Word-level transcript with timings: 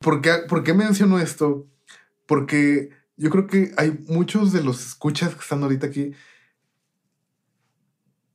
¿Por 0.00 0.22
qué, 0.22 0.32
¿Por 0.48 0.64
qué 0.64 0.74
menciono 0.74 1.18
esto? 1.18 1.68
Porque 2.26 2.90
yo 3.16 3.28
creo 3.30 3.46
que 3.46 3.72
hay 3.76 3.92
muchos 4.08 4.52
de 4.52 4.62
los 4.62 4.84
escuchas 4.84 5.34
que 5.34 5.40
están 5.42 5.62
ahorita 5.62 5.86
aquí 5.86 6.14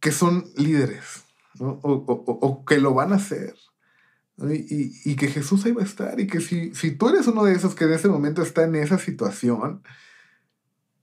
que 0.05 0.11
son 0.11 0.45
líderes, 0.55 1.23
¿no? 1.59 1.79
o, 1.81 2.63
que 2.63 2.77
lo 2.79 2.93
van 2.93 3.11
a 3.11 3.15
hacer. 3.15 3.55
Y, 4.37 5.15
que 5.15 5.27
Jesús 5.29 5.65
ahí 5.65 5.71
va 5.71 5.81
a 5.81 5.85
estar. 5.85 6.19
Y 6.19 6.27
que 6.27 6.41
si, 6.41 6.75
si 6.75 6.91
tú 6.91 7.09
eres 7.09 7.25
uno 7.25 7.43
de 7.43 7.53
esos 7.53 7.73
que 7.73 7.85
en 7.85 7.93
ese 7.93 8.07
momento 8.07 8.43
está 8.43 8.65
en 8.65 8.75
esa 8.75 8.99
situación, 8.99 9.81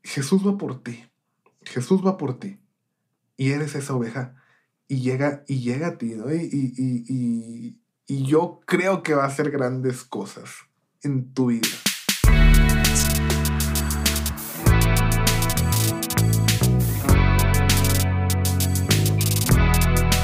Jesús 0.04 0.46
va 0.46 0.56
por 0.56 0.84
ti. 0.84 1.04
Jesús 1.62 2.06
va 2.06 2.16
por 2.16 2.38
ti. 2.38 2.60
Y 3.36 3.50
eres 3.50 3.74
esa 3.74 3.92
oveja. 3.92 4.36
Y 4.86 5.00
llega, 5.00 5.42
y 5.48 5.62
llega 5.62 5.88
a 5.88 5.98
ti, 5.98 6.14
¿no? 6.14 6.32
Y, 6.32 6.48
y, 6.76 7.81
y 8.12 8.26
yo 8.26 8.60
creo 8.66 9.02
que 9.02 9.14
va 9.14 9.24
a 9.24 9.28
hacer 9.28 9.50
grandes 9.50 10.04
cosas 10.04 10.50
en 11.02 11.32
tu 11.32 11.46
vida. 11.46 11.66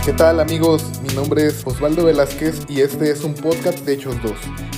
¿Qué 0.04 0.12
tal 0.12 0.40
amigos? 0.40 0.84
Mi 1.00 1.14
nombre 1.14 1.46
es 1.46 1.66
Osvaldo 1.66 2.04
Velázquez 2.04 2.60
y 2.68 2.82
este 2.82 3.10
es 3.10 3.24
un 3.24 3.32
podcast 3.32 3.78
de 3.86 3.94
Hechos 3.94 4.22
2. 4.22 4.32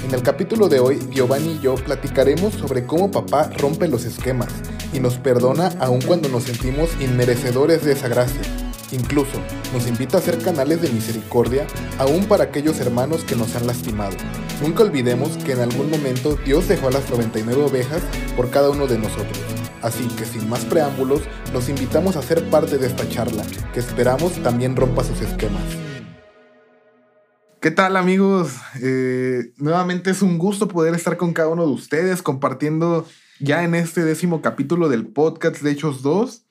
En 0.04 0.14
el 0.14 0.22
capítulo 0.22 0.68
de 0.68 0.78
hoy, 0.78 1.00
Giovanni 1.10 1.54
y 1.54 1.58
yo 1.58 1.74
platicaremos 1.74 2.54
sobre 2.54 2.86
cómo 2.86 3.10
papá 3.10 3.50
rompe 3.58 3.88
los 3.88 4.04
esquemas 4.04 4.52
y 4.92 5.00
nos 5.00 5.18
perdona 5.18 5.72
aun 5.80 6.00
cuando 6.00 6.28
nos 6.28 6.44
sentimos 6.44 6.90
inmerecedores 7.00 7.84
de 7.84 7.90
esa 7.90 8.06
gracia. 8.06 8.59
Incluso 8.92 9.38
nos 9.72 9.86
invita 9.86 10.18
a 10.18 10.20
ser 10.20 10.38
canales 10.38 10.82
de 10.82 10.90
misericordia 10.90 11.66
aún 11.98 12.24
para 12.26 12.44
aquellos 12.44 12.80
hermanos 12.80 13.24
que 13.24 13.36
nos 13.36 13.54
han 13.54 13.66
lastimado. 13.66 14.16
Nunca 14.60 14.82
olvidemos 14.82 15.36
que 15.44 15.52
en 15.52 15.60
algún 15.60 15.90
momento 15.90 16.36
Dios 16.44 16.68
dejó 16.68 16.88
a 16.88 16.92
las 16.92 17.08
99 17.08 17.62
ovejas 17.62 18.02
por 18.36 18.50
cada 18.50 18.70
uno 18.70 18.86
de 18.86 18.98
nosotros. 18.98 19.38
Así 19.82 20.06
que 20.08 20.24
sin 20.24 20.48
más 20.48 20.64
preámbulos, 20.64 21.22
los 21.52 21.68
invitamos 21.68 22.16
a 22.16 22.22
ser 22.22 22.48
parte 22.50 22.78
de 22.78 22.86
esta 22.86 23.08
charla, 23.08 23.44
que 23.72 23.80
esperamos 23.80 24.32
también 24.42 24.76
rompa 24.76 25.04
sus 25.04 25.20
esquemas. 25.20 25.62
¿Qué 27.60 27.70
tal 27.70 27.96
amigos? 27.96 28.54
Eh, 28.82 29.52
nuevamente 29.56 30.10
es 30.10 30.22
un 30.22 30.38
gusto 30.38 30.66
poder 30.66 30.94
estar 30.94 31.16
con 31.16 31.32
cada 31.32 31.48
uno 31.48 31.66
de 31.66 31.72
ustedes 31.72 32.22
compartiendo 32.22 33.06
ya 33.38 33.64
en 33.64 33.74
este 33.74 34.02
décimo 34.02 34.42
capítulo 34.42 34.88
del 34.88 35.06
podcast 35.06 35.60
de 35.60 35.70
Hechos 35.70 36.02
2. 36.02 36.46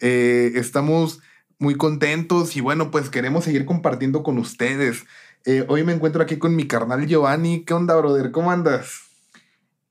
Eh, 0.00 0.52
estamos 0.54 1.20
muy 1.62 1.76
contentos 1.76 2.56
y 2.56 2.60
bueno, 2.60 2.90
pues 2.90 3.08
queremos 3.08 3.44
seguir 3.44 3.64
compartiendo 3.64 4.24
con 4.24 4.36
ustedes. 4.38 5.04
Eh, 5.46 5.64
hoy 5.68 5.84
me 5.84 5.92
encuentro 5.92 6.20
aquí 6.20 6.36
con 6.36 6.56
mi 6.56 6.66
carnal 6.66 7.06
Giovanni. 7.06 7.64
¿Qué 7.64 7.72
onda, 7.72 7.94
brother? 7.96 8.32
¿Cómo 8.32 8.50
andas? 8.50 9.02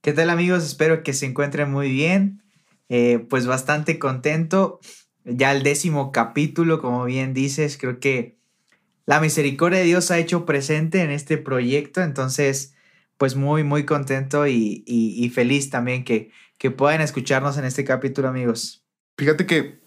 ¿Qué 0.01 0.11
tal 0.11 0.29
amigos? 0.29 0.65
Espero 0.65 1.01
que 1.01 1.13
se 1.13 1.25
encuentren 1.25 1.71
muy 1.71 1.89
bien. 1.89 2.43
Eh, 2.89 3.25
pues 3.29 3.47
bastante 3.47 3.99
contento. 3.99 4.81
Ya 5.23 5.53
el 5.53 5.63
décimo 5.63 6.11
capítulo, 6.11 6.81
como 6.81 7.05
bien 7.05 7.33
dices, 7.33 7.77
creo 7.77 8.01
que 8.01 8.37
la 9.05 9.21
misericordia 9.21 9.79
de 9.79 9.85
Dios 9.85 10.11
ha 10.11 10.19
hecho 10.19 10.45
presente 10.45 11.01
en 11.01 11.09
este 11.09 11.37
proyecto, 11.37 12.01
entonces 12.01 12.75
pues 13.17 13.35
muy, 13.35 13.63
muy 13.63 13.85
contento 13.85 14.45
y, 14.47 15.31
feliz 15.33 15.69
también 15.69 16.03
que, 16.03 16.31
que 16.57 16.71
puedan 16.71 17.01
escucharnos 17.01 17.57
en 17.57 17.65
este 17.65 17.85
capítulo, 17.85 18.27
amigos. 18.27 18.83
Fíjate 19.17 19.45
que 19.45 19.80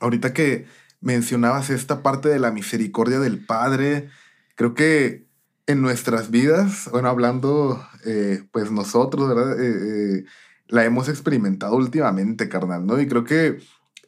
ahorita 0.00 0.32
que 0.32 0.66
mencionabas 1.00 1.70
esta 1.70 2.02
parte 2.02 2.28
de 2.28 2.38
la 2.38 2.50
misericordia 2.50 3.20
del 3.20 3.44
Padre, 3.44 4.08
creo 4.54 4.74
que 4.74 5.26
en 5.66 5.82
nuestras 5.82 6.30
vidas, 6.30 6.88
bueno, 6.92 7.08
hablando 7.08 7.84
eh, 8.04 8.44
pues 8.52 8.70
nosotros, 8.70 9.28
¿verdad? 9.28 9.56
Eh, 9.60 10.24
la 10.68 10.84
hemos 10.84 11.08
experimentado 11.08 11.76
últimamente, 11.76 12.48
carnal, 12.48 12.86
¿no? 12.86 13.00
Y 13.00 13.06
creo 13.06 13.24
que 13.24 13.58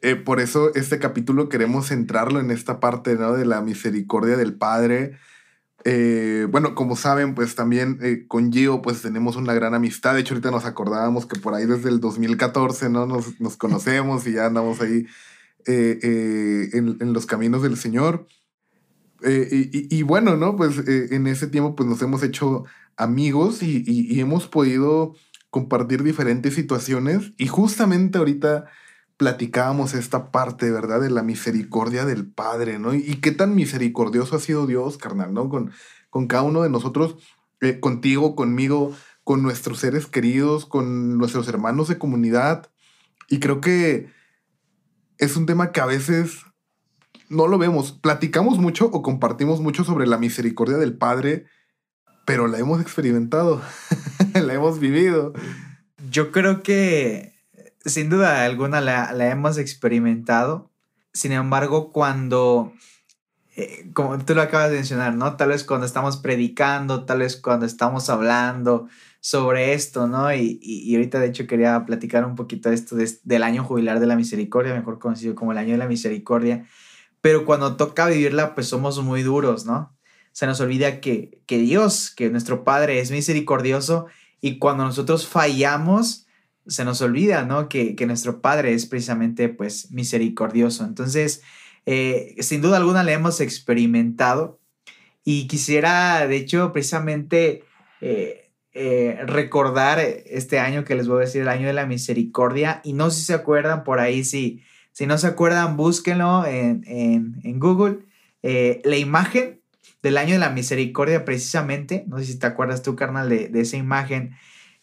eh, 0.01 0.15
por 0.15 0.39
eso 0.39 0.73
este 0.75 0.99
capítulo 0.99 1.49
queremos 1.49 1.87
centrarlo 1.87 2.39
en 2.39 2.51
esta 2.51 2.79
parte, 2.79 3.15
¿no? 3.15 3.33
De 3.33 3.45
la 3.45 3.61
misericordia 3.61 4.37
del 4.37 4.55
Padre. 4.55 5.17
Eh, 5.85 6.47
bueno, 6.51 6.75
como 6.75 6.95
saben, 6.95 7.35
pues 7.35 7.55
también 7.55 7.99
eh, 8.01 8.25
con 8.27 8.51
Gio, 8.51 8.81
pues 8.81 9.01
tenemos 9.01 9.35
una 9.35 9.53
gran 9.53 9.73
amistad. 9.73 10.13
De 10.13 10.21
hecho, 10.21 10.33
ahorita 10.33 10.51
nos 10.51 10.65
acordábamos 10.65 11.25
que 11.25 11.39
por 11.39 11.53
ahí 11.53 11.65
desde 11.65 11.89
el 11.89 11.99
2014, 11.99 12.89
¿no? 12.89 13.05
Nos, 13.05 13.39
nos 13.39 13.57
conocemos 13.57 14.25
y 14.27 14.33
ya 14.33 14.45
andamos 14.45 14.81
ahí 14.81 15.05
en, 15.65 16.97
en, 16.99 17.13
los 17.13 17.25
caminos 17.25 17.61
del 17.61 17.77
Señor. 17.77 18.27
Y, 19.23 19.95
y, 19.95 20.03
bueno, 20.03 20.37
¿no? 20.37 20.55
Pues 20.55 20.77
en 20.87 21.27
ese 21.27 21.47
tiempo, 21.47 21.75
pues 21.75 21.89
nos 21.89 22.01
hemos 22.01 22.23
hecho 22.23 22.65
amigos 22.99 23.63
y, 23.63 24.19
hemos 24.19 24.47
podido 24.47 25.15
compartir 25.49 26.03
diferentes 26.03 26.53
situaciones 26.53 27.31
y 27.37 27.47
justamente 27.47 28.19
ahorita 28.19 28.65
platicábamos 29.17 29.93
esta 29.95 30.31
parte, 30.31 30.69
¿verdad? 30.69 31.01
De 31.01 31.09
la 31.09 31.23
misericordia 31.23 32.05
del 32.05 32.29
Padre, 32.29 32.77
¿no? 32.77 32.93
Y, 32.93 33.15
qué 33.15 33.31
tan 33.31 33.55
misericordioso 33.55 34.35
ha 34.35 34.39
sido 34.39 34.67
Dios, 34.67 34.97
carnal, 34.97 35.33
¿no? 35.33 35.49
Con, 35.49 35.71
con 36.09 36.27
cada 36.27 36.43
uno 36.43 36.61
de 36.61 36.69
nosotros, 36.69 37.15
eh, 37.61 37.79
contigo, 37.79 38.35
conmigo, 38.35 38.93
con 39.23 39.41
nuestros 39.41 39.79
seres 39.79 40.05
queridos, 40.05 40.65
con 40.65 41.17
nuestros 41.17 41.47
hermanos 41.47 41.87
de 41.87 41.97
comunidad. 41.97 42.69
Y 43.29 43.39
creo 43.39 43.61
que 43.61 44.09
es 45.19 45.35
un 45.35 45.45
tema 45.45 45.71
que 45.71 45.81
a 45.81 45.85
veces 45.85 46.45
no 47.27 47.47
lo 47.47 47.57
vemos. 47.57 47.91
Platicamos 47.91 48.57
mucho 48.57 48.85
o 48.85 49.01
compartimos 49.03 49.59
mucho 49.59 49.83
sobre 49.83 50.07
la 50.07 50.17
misericordia 50.17 50.77
del 50.77 50.97
Padre, 50.97 51.45
pero 52.25 52.47
la 52.47 52.57
hemos 52.57 52.81
experimentado, 52.81 53.61
la 54.33 54.53
hemos 54.53 54.79
vivido. 54.79 55.33
Yo 56.09 56.31
creo 56.31 56.63
que 56.63 57.35
sin 57.85 58.09
duda 58.09 58.45
alguna 58.45 58.81
la, 58.81 59.29
hemos 59.29 59.57
experimentado. 59.57 60.71
Sin 61.13 61.33
embargo, 61.33 61.91
cuando, 61.91 62.73
eh, 63.55 63.89
como 63.93 64.17
tú 64.19 64.35
lo 64.35 64.41
acabas 64.41 64.69
de 64.69 64.77
mencionar, 64.77 65.15
¿no? 65.15 65.35
Tal 65.35 65.49
vez 65.49 65.63
cuando 65.63 65.85
estamos 65.85 66.17
predicando, 66.17 67.05
tal 67.05 67.19
vez 67.19 67.35
cuando 67.35 67.65
estamos 67.65 68.09
hablando 68.09 68.87
sobre 69.19 69.73
esto, 69.73 70.07
¿no? 70.07 70.33
Y, 70.33 70.59
y, 70.61 70.95
ahorita 70.95 71.19
de 71.19 71.27
hecho 71.27 71.47
quería 71.47 71.85
platicar 71.85 72.25
un 72.25 72.35
poquito 72.35 72.69
de 72.69 72.75
esto 72.75 72.95
del 72.95 73.43
año 73.43 73.63
jubilar 73.63 73.99
de 73.99 74.07
la 74.07 74.15
misericordia, 74.15 74.73
mejor 74.73 74.99
conocido 74.99 75.35
como 75.35 75.51
el 75.51 75.57
año 75.57 75.71
de 75.71 75.77
la 75.77 75.87
misericordia. 75.87 76.65
Pero 77.21 77.45
cuando 77.45 77.75
toca 77.75 78.07
vivirla, 78.07 78.55
pues 78.55 78.67
somos 78.67 79.01
muy 79.03 79.23
duros, 79.23 79.65
¿no? 79.65 79.99
se 80.31 80.45
nos 80.45 80.61
olvida 80.61 81.01
que, 81.01 81.41
que 81.45 81.57
Dios, 81.57 82.11
que 82.15 82.29
nuestro 82.29 82.63
Padre 82.63 82.99
es 82.99 83.11
misericordioso 83.11 84.05
y 84.41 84.57
cuando 84.57 84.85
nosotros 84.85 85.27
fallamos, 85.27 86.27
se 86.65 86.85
nos 86.85 87.01
olvida, 87.01 87.43
¿no? 87.43 87.67
Que, 87.67 87.95
que 87.95 88.05
nuestro 88.05 88.41
Padre 88.41 88.73
es 88.73 88.85
precisamente, 88.85 89.49
pues, 89.49 89.91
misericordioso. 89.91 90.85
Entonces, 90.85 91.41
eh, 91.85 92.35
sin 92.39 92.61
duda 92.61 92.77
alguna 92.77 93.03
le 93.03 93.13
hemos 93.13 93.41
experimentado 93.41 94.61
y 95.25 95.47
quisiera, 95.47 96.25
de 96.27 96.37
hecho, 96.37 96.71
precisamente 96.71 97.63
eh, 97.99 98.48
eh, 98.73 99.19
recordar 99.25 99.99
este 99.99 100.59
año 100.59 100.85
que 100.85 100.95
les 100.95 101.07
voy 101.07 101.17
a 101.17 101.25
decir, 101.25 101.41
el 101.41 101.47
año 101.47 101.67
de 101.67 101.73
la 101.73 101.85
misericordia. 101.85 102.81
Y 102.83 102.93
no 102.93 103.09
sé 103.09 103.19
si 103.19 103.25
se 103.27 103.33
acuerdan 103.33 103.83
por 103.83 103.99
ahí, 103.99 104.23
si, 104.23 104.63
si 104.91 105.05
no 105.07 105.17
se 105.17 105.27
acuerdan, 105.27 105.77
búsquenlo 105.77 106.45
en, 106.45 106.83
en, 106.87 107.59
Google. 107.59 107.99
la 108.41 108.97
imagen 108.97 109.59
del 110.01 110.17
año 110.17 110.33
de 110.33 110.39
la 110.39 110.49
misericordia 110.49 111.25
precisamente, 111.25 112.05
no 112.07 112.19
sé 112.19 112.25
si 112.25 112.39
te 112.39 112.47
acuerdas 112.47 112.81
tú, 112.81 112.95
carnal, 112.95 113.29
de, 113.29 113.51
esa 113.55 113.77
imagen, 113.77 114.35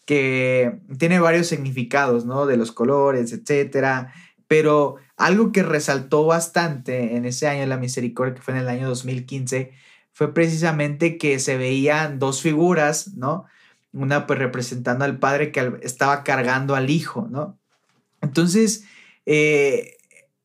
que 0.05 0.79
tiene 0.99 1.19
varios 1.19 1.47
significados, 1.49 2.27
¿no? 2.27 2.47
De 2.47 2.57
los 2.57 2.73
colores, 2.73 3.33
etcétera. 3.33 4.13
Pero 4.47 4.97
algo 5.17 5.51
que 5.53 5.63
resaltó 5.63 6.27
bastante 6.27 7.17
en 7.17 7.25
ese 7.25 7.49
año 7.49 7.61
de 7.61 7.67
la 7.67 7.79
misericordia, 7.79 8.35
que 8.35 8.43
fue 8.43 8.55
en 8.55 8.61
el 8.61 8.69
año 8.69 8.89
2015, 8.89 9.73
fue 10.13 10.33
precisamente 10.33 11.19
que 11.19 11.39
se 11.41 11.57
veían 11.57 12.19
dos 12.19 12.43
figuras, 12.43 13.15
¿no? 13.17 13.47
Una 13.97 14.27
pues 14.27 14.39
representando 14.39 15.05
al 15.05 15.19
padre 15.19 15.53
que 15.53 15.73
estaba 15.83 16.23
cargando 16.23 16.75
al 16.75 16.91
hijo, 16.91 17.29
¿no? 17.31 17.59
Entonces, 18.21 18.85
eh, 19.25 19.97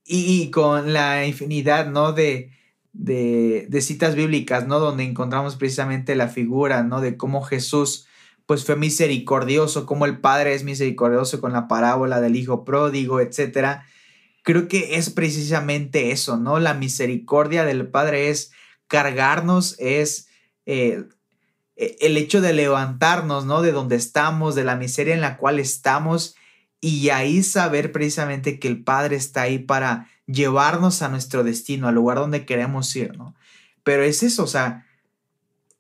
y, 0.06 0.50
con 0.52 0.94
la 0.94 1.26
infinidad, 1.26 1.90
¿no? 1.90 2.14
De, 2.14 2.52
de, 2.94 3.82
citas 3.82 4.16
bíblicas, 4.16 4.68
¿no? 4.68 4.80
Donde 4.80 5.04
encontramos 5.04 5.56
precisamente 5.56 6.16
la 6.16 6.28
figura, 6.28 6.84
¿no? 6.84 7.02
De 7.02 7.18
cómo 7.18 7.42
Jesús, 7.42 8.08
pues 8.46 8.66
fue 8.66 8.76
misericordioso, 8.76 9.86
cómo 9.86 10.06
el 10.06 10.20
Padre 10.20 10.54
es 10.54 10.64
misericordioso 10.64 11.42
con 11.42 11.54
la 11.54 11.68
parábola 11.68 12.22
del 12.22 12.36
Hijo 12.36 12.64
pródigo, 12.64 13.20
etcétera. 13.20 13.86
Creo 14.44 14.68
que 14.68 14.96
es 14.96 15.10
precisamente 15.10 16.12
eso, 16.12 16.38
¿no? 16.38 16.60
La 16.60 16.74
misericordia 16.74 17.66
del 17.66 17.88
Padre 17.88 18.30
es 18.30 18.52
cargarnos, 18.88 19.76
es 19.80 20.28
eh, 20.66 21.06
el 22.00 22.18
hecho 22.18 22.42
de 22.42 22.54
levantarnos, 22.54 23.46
¿no? 23.46 23.62
De 23.62 23.72
donde 23.72 23.96
estamos, 23.96 24.54
de 24.56 24.64
la 24.64 24.76
miseria 24.76 25.16
en 25.16 25.22
la 25.22 25.38
cual 25.38 25.60
estamos 25.60 26.36
y 26.80 27.10
ahí 27.10 27.44
saber 27.44 27.92
precisamente 27.92 28.60
que 28.60 28.68
el 28.68 28.84
Padre 28.84 29.16
está 29.16 29.44
ahí 29.44 29.60
para 29.60 30.08
llevarnos 30.26 31.02
a 31.02 31.10
nuestro 31.10 31.44
destino, 31.44 31.88
al 31.88 31.96
lugar 31.96 32.18
donde 32.18 32.46
queremos 32.46 32.96
ir, 32.96 33.18
¿no? 33.18 33.36
Pero 33.84 34.04
es 34.04 34.24
eso, 34.24 34.44
o 34.44 34.48
sea, 34.48 34.86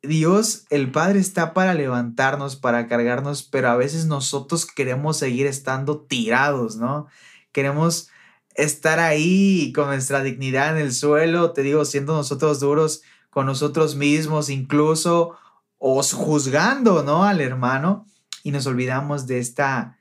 Dios, 0.01 0.65
el 0.71 0.91
Padre 0.91 1.19
está 1.19 1.53
para 1.53 1.75
levantarnos, 1.75 2.55
para 2.55 2.87
cargarnos, 2.87 3.43
pero 3.43 3.69
a 3.69 3.75
veces 3.75 4.05
nosotros 4.05 4.65
queremos 4.65 5.17
seguir 5.17 5.45
estando 5.45 6.01
tirados, 6.01 6.77
¿no? 6.77 7.07
Queremos 7.51 8.09
estar 8.55 8.99
ahí 8.99 9.71
con 9.73 9.87
nuestra 9.87 10.23
dignidad 10.23 10.75
en 10.75 10.83
el 10.83 10.93
suelo, 10.93 11.51
te 11.51 11.61
digo, 11.61 11.85
siendo 11.85 12.13
nosotros 12.13 12.59
duros 12.59 13.03
con 13.29 13.45
nosotros 13.45 13.95
mismos, 13.95 14.49
incluso, 14.49 15.37
o 15.83 16.03
juzgando, 16.03 17.01
¿no? 17.01 17.23
Al 17.23 17.41
hermano, 17.41 18.05
y 18.43 18.51
nos 18.51 18.67
olvidamos 18.67 19.25
de 19.25 19.39
esta, 19.39 19.97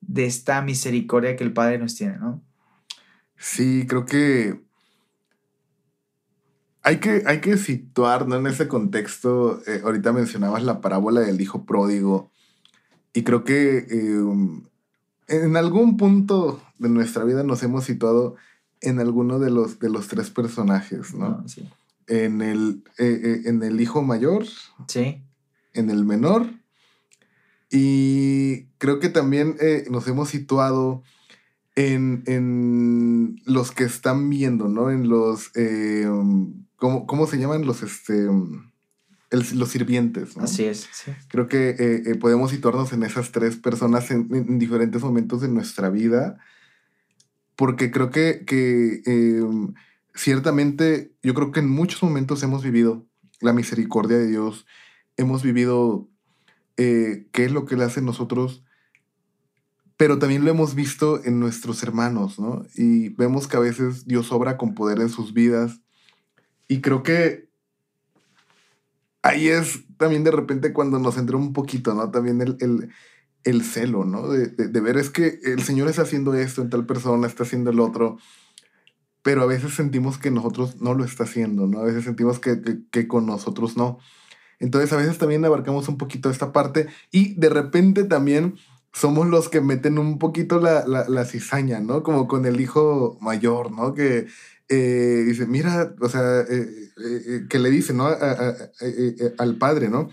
de 0.00 0.24
esta 0.24 0.62
misericordia 0.62 1.34
que 1.34 1.42
el 1.42 1.52
Padre 1.52 1.78
nos 1.78 1.96
tiene, 1.96 2.16
¿no? 2.18 2.40
Sí, 3.36 3.86
creo 3.88 4.06
que 4.06 4.62
hay 6.82 6.98
que, 6.98 7.24
hay 7.26 7.40
que 7.40 7.56
situar 7.56 8.28
en 8.30 8.46
ese 8.46 8.68
contexto. 8.68 9.60
Eh, 9.66 9.82
ahorita 9.84 10.12
mencionabas 10.12 10.62
la 10.62 10.80
parábola 10.80 11.20
del 11.22 11.40
hijo 11.40 11.66
pródigo. 11.66 12.30
Y 13.12 13.24
creo 13.24 13.42
que 13.42 13.78
em, 13.90 14.62
en 15.26 15.56
algún 15.56 15.96
punto 15.96 16.62
de 16.78 16.88
nuestra 16.88 17.24
vida 17.24 17.42
nos 17.42 17.64
hemos 17.64 17.82
situado 17.82 18.36
en 18.80 19.00
alguno 19.00 19.40
de 19.40 19.50
los, 19.50 19.80
de 19.80 19.90
los 19.90 20.06
tres 20.06 20.30
personajes, 20.30 21.14
¿no? 21.14 21.26
Ah, 21.26 21.44
sí. 21.46 21.68
En, 22.08 22.40
el, 22.42 22.84
eh, 22.98 23.20
eh, 23.22 23.42
en 23.46 23.62
el 23.62 23.80
hijo 23.80 24.02
mayor. 24.02 24.46
Sí. 24.88 25.22
En 25.72 25.90
el 25.90 26.04
menor. 26.04 26.48
Y 27.70 28.66
creo 28.78 29.00
que 29.00 29.08
también 29.08 29.56
nos 29.90 30.06
hemos 30.06 30.28
situado 30.28 31.02
en, 31.74 32.22
en, 32.26 33.40
los 33.44 33.72
que 33.72 33.84
están 33.84 34.30
viendo, 34.30 34.68
¿no? 34.68 34.90
En 34.90 35.08
los 35.08 35.50
em, 35.56 36.66
¿Cómo, 36.76 37.26
se 37.26 37.38
llaman 37.38 37.64
los, 37.64 37.82
este, 37.82 38.28
los 39.30 39.68
sirvientes? 39.68 40.36
Así 40.36 40.64
es. 40.64 40.88
Creo 41.28 41.48
que 41.48 41.70
eh, 41.70 42.02
eh, 42.06 42.14
podemos 42.16 42.50
situarnos 42.50 42.92
en 42.92 43.02
esas 43.02 43.32
tres 43.32 43.56
personas 43.56 44.10
en, 44.10 44.58
diferentes 44.58 45.02
momentos 45.02 45.40
de 45.40 45.48
nuestra 45.48 45.88
vida, 45.88 46.38
porque 47.56 47.90
creo 47.90 48.10
que, 48.10 48.44
que 48.46 49.02
em, 49.06 49.72
ciertamente, 50.16 51.14
yo 51.22 51.34
creo 51.34 51.52
que 51.52 51.60
en 51.60 51.70
muchos 51.70 52.02
momentos 52.02 52.42
hemos 52.42 52.64
vivido 52.64 53.06
la 53.40 53.52
misericordia 53.52 54.18
de 54.18 54.26
Dios, 54.26 54.66
hemos 55.16 55.42
vivido 55.42 56.08
eh, 56.76 57.28
qué 57.32 57.44
es 57.44 57.52
lo 57.52 57.66
que 57.66 57.76
le 57.76 57.84
hace 57.84 58.02
nosotros, 58.02 58.64
pero 59.96 60.18
también 60.18 60.44
lo 60.44 60.50
hemos 60.50 60.74
visto 60.74 61.24
en 61.24 61.40
nuestros 61.40 61.82
hermanos, 61.82 62.38
¿no? 62.38 62.66
Y 62.74 63.10
vemos 63.10 63.46
que 63.46 63.56
a 63.56 63.60
veces 63.60 64.06
Dios 64.06 64.32
obra 64.32 64.56
con 64.56 64.74
poder 64.74 65.00
en 65.00 65.08
sus 65.08 65.32
vidas 65.32 65.80
y 66.68 66.80
creo 66.80 67.02
que 67.02 67.48
ahí 69.22 69.48
es 69.48 69.84
también 69.96 70.24
de 70.24 70.30
repente 70.30 70.72
cuando 70.72 70.98
nos 70.98 71.16
entra 71.16 71.36
un 71.36 71.52
poquito, 71.52 71.94
¿no? 71.94 72.10
También 72.10 72.40
el, 72.40 73.62
celo, 73.62 74.04
¿no? 74.04 74.28
De, 74.28 74.80
ver 74.80 74.98
es 74.98 75.10
que 75.10 75.38
el 75.44 75.62
Señor 75.62 75.88
está 75.88 76.02
haciendo 76.02 76.34
esto 76.34 76.62
en 76.62 76.70
tal 76.70 76.84
persona, 76.84 77.26
está 77.26 77.44
haciendo 77.44 77.70
el 77.70 77.80
otro, 77.80 78.18
pero 79.26 79.42
a 79.42 79.46
veces 79.46 79.74
sentimos 79.74 80.18
que 80.18 80.30
nosotros 80.30 80.80
no 80.80 80.94
lo 80.94 81.04
está 81.04 81.24
haciendo, 81.24 81.66
¿no? 81.66 81.80
A 81.80 81.82
veces 81.82 82.04
sentimos 82.04 82.38
que, 82.38 83.08
con 83.08 83.26
nosotros 83.26 83.76
no. 83.76 83.98
Entonces 84.60 84.92
a 84.92 84.96
veces 84.98 85.18
también 85.18 85.44
abarcamos 85.44 85.88
un 85.88 85.98
poquito 85.98 86.30
esta 86.30 86.52
parte 86.52 86.86
y 87.10 87.34
de 87.34 87.48
repente 87.48 88.04
también 88.04 88.54
somos 88.92 89.26
los 89.26 89.48
que 89.48 89.60
meten 89.60 89.98
un 89.98 90.20
poquito 90.20 90.60
la, 90.60 90.86
la, 90.86 91.08
la 91.08 91.24
cizaña, 91.24 91.80
¿no? 91.80 92.04
Como 92.04 92.28
con 92.28 92.46
el 92.46 92.60
hijo 92.60 93.18
mayor, 93.20 93.72
¿no? 93.72 93.94
Que 93.94 94.28
eh, 94.68 95.24
dice, 95.26 95.44
mira, 95.46 95.92
o 96.00 96.08
sea, 96.08 96.42
eh, 96.42 96.68
eh, 96.96 97.46
que 97.50 97.58
le 97.58 97.70
dice, 97.70 97.94
¿no? 97.94 98.06
al 98.06 99.58
padre, 99.58 99.88
¿no? 99.88 100.08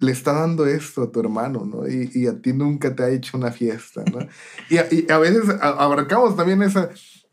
Le 0.00 0.12
está 0.12 0.34
dando 0.34 0.66
esto 0.66 1.04
a 1.04 1.10
tu 1.10 1.18
hermano, 1.18 1.64
¿no? 1.64 1.88
Y, 1.88 2.26
a 2.26 2.38
ti 2.42 2.52
nunca 2.52 2.94
te 2.94 3.04
ha 3.04 3.08
hecho 3.08 3.38
una 3.38 3.52
fiesta, 3.52 4.04
¿no? 4.04 4.18
y, 4.68 4.76
a, 5.10 5.18
veces 5.18 5.48
abarcamos 5.62 6.36
también 6.36 6.62
esa, 6.62 6.90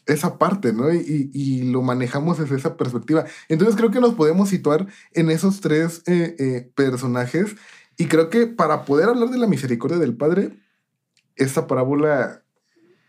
esa 0.07 0.37
parte, 0.37 0.73
¿no? 0.73 0.91
Y, 0.93 1.63
lo 1.71 1.81
manejamos 1.81 2.39
desde 2.39 2.55
esa 2.55 2.77
perspectiva. 2.77 3.25
Entonces 3.49 3.75
creo 3.75 3.91
que 3.91 3.99
nos 3.99 4.13
podemos 4.13 4.49
situar 4.49 4.87
en 5.13 5.29
esos 5.29 5.61
tres 5.61 6.03
personajes. 6.75 7.55
Y 7.97 8.05
creo 8.05 8.29
que 8.29 8.47
para 8.47 8.85
poder 8.85 9.09
hablar 9.09 9.29
de 9.29 9.37
la 9.37 9.47
misericordia 9.47 9.97
del 9.97 10.15
Padre, 10.15 10.51
esta 11.35 11.67
parábola 11.67 12.43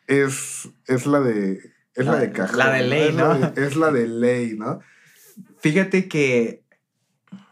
es, 0.06 0.68
es 0.86 1.06
la 1.06 1.20
de 1.20 1.60
es 1.98 2.06
la, 2.06 2.16
de 2.16 2.30
cajón. 2.30 2.58
La 2.58 2.70
de 2.70 2.82
ley, 2.84 3.12
¿no? 3.12 3.34
Es 3.56 3.74
la 3.74 3.90
de, 3.90 4.06
ley, 4.06 4.54
¿no? 4.56 4.78
Fíjate 5.58 6.08
que, 6.08 6.62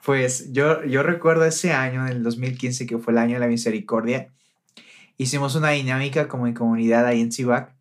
pues 0.05 0.53
yo, 0.53 0.85
yo 0.85 1.03
recuerdo 1.03 1.45
ese 1.45 1.73
año, 1.73 2.07
en 2.07 2.13
el 2.13 2.23
2015, 2.23 2.87
que 2.87 2.99
fue 2.99 3.13
el 3.13 3.19
año 3.19 3.35
de 3.35 3.41
la 3.41 3.49
misericordia, 3.49 4.33
hicimos 5.17 5.57
una 5.57 5.71
dinámica 5.71 6.29
como 6.29 6.47
en 6.47 6.55
comunidad 6.55 7.07
ahí 7.07 7.21
en 7.21 7.33
Cibac. 7.33 7.75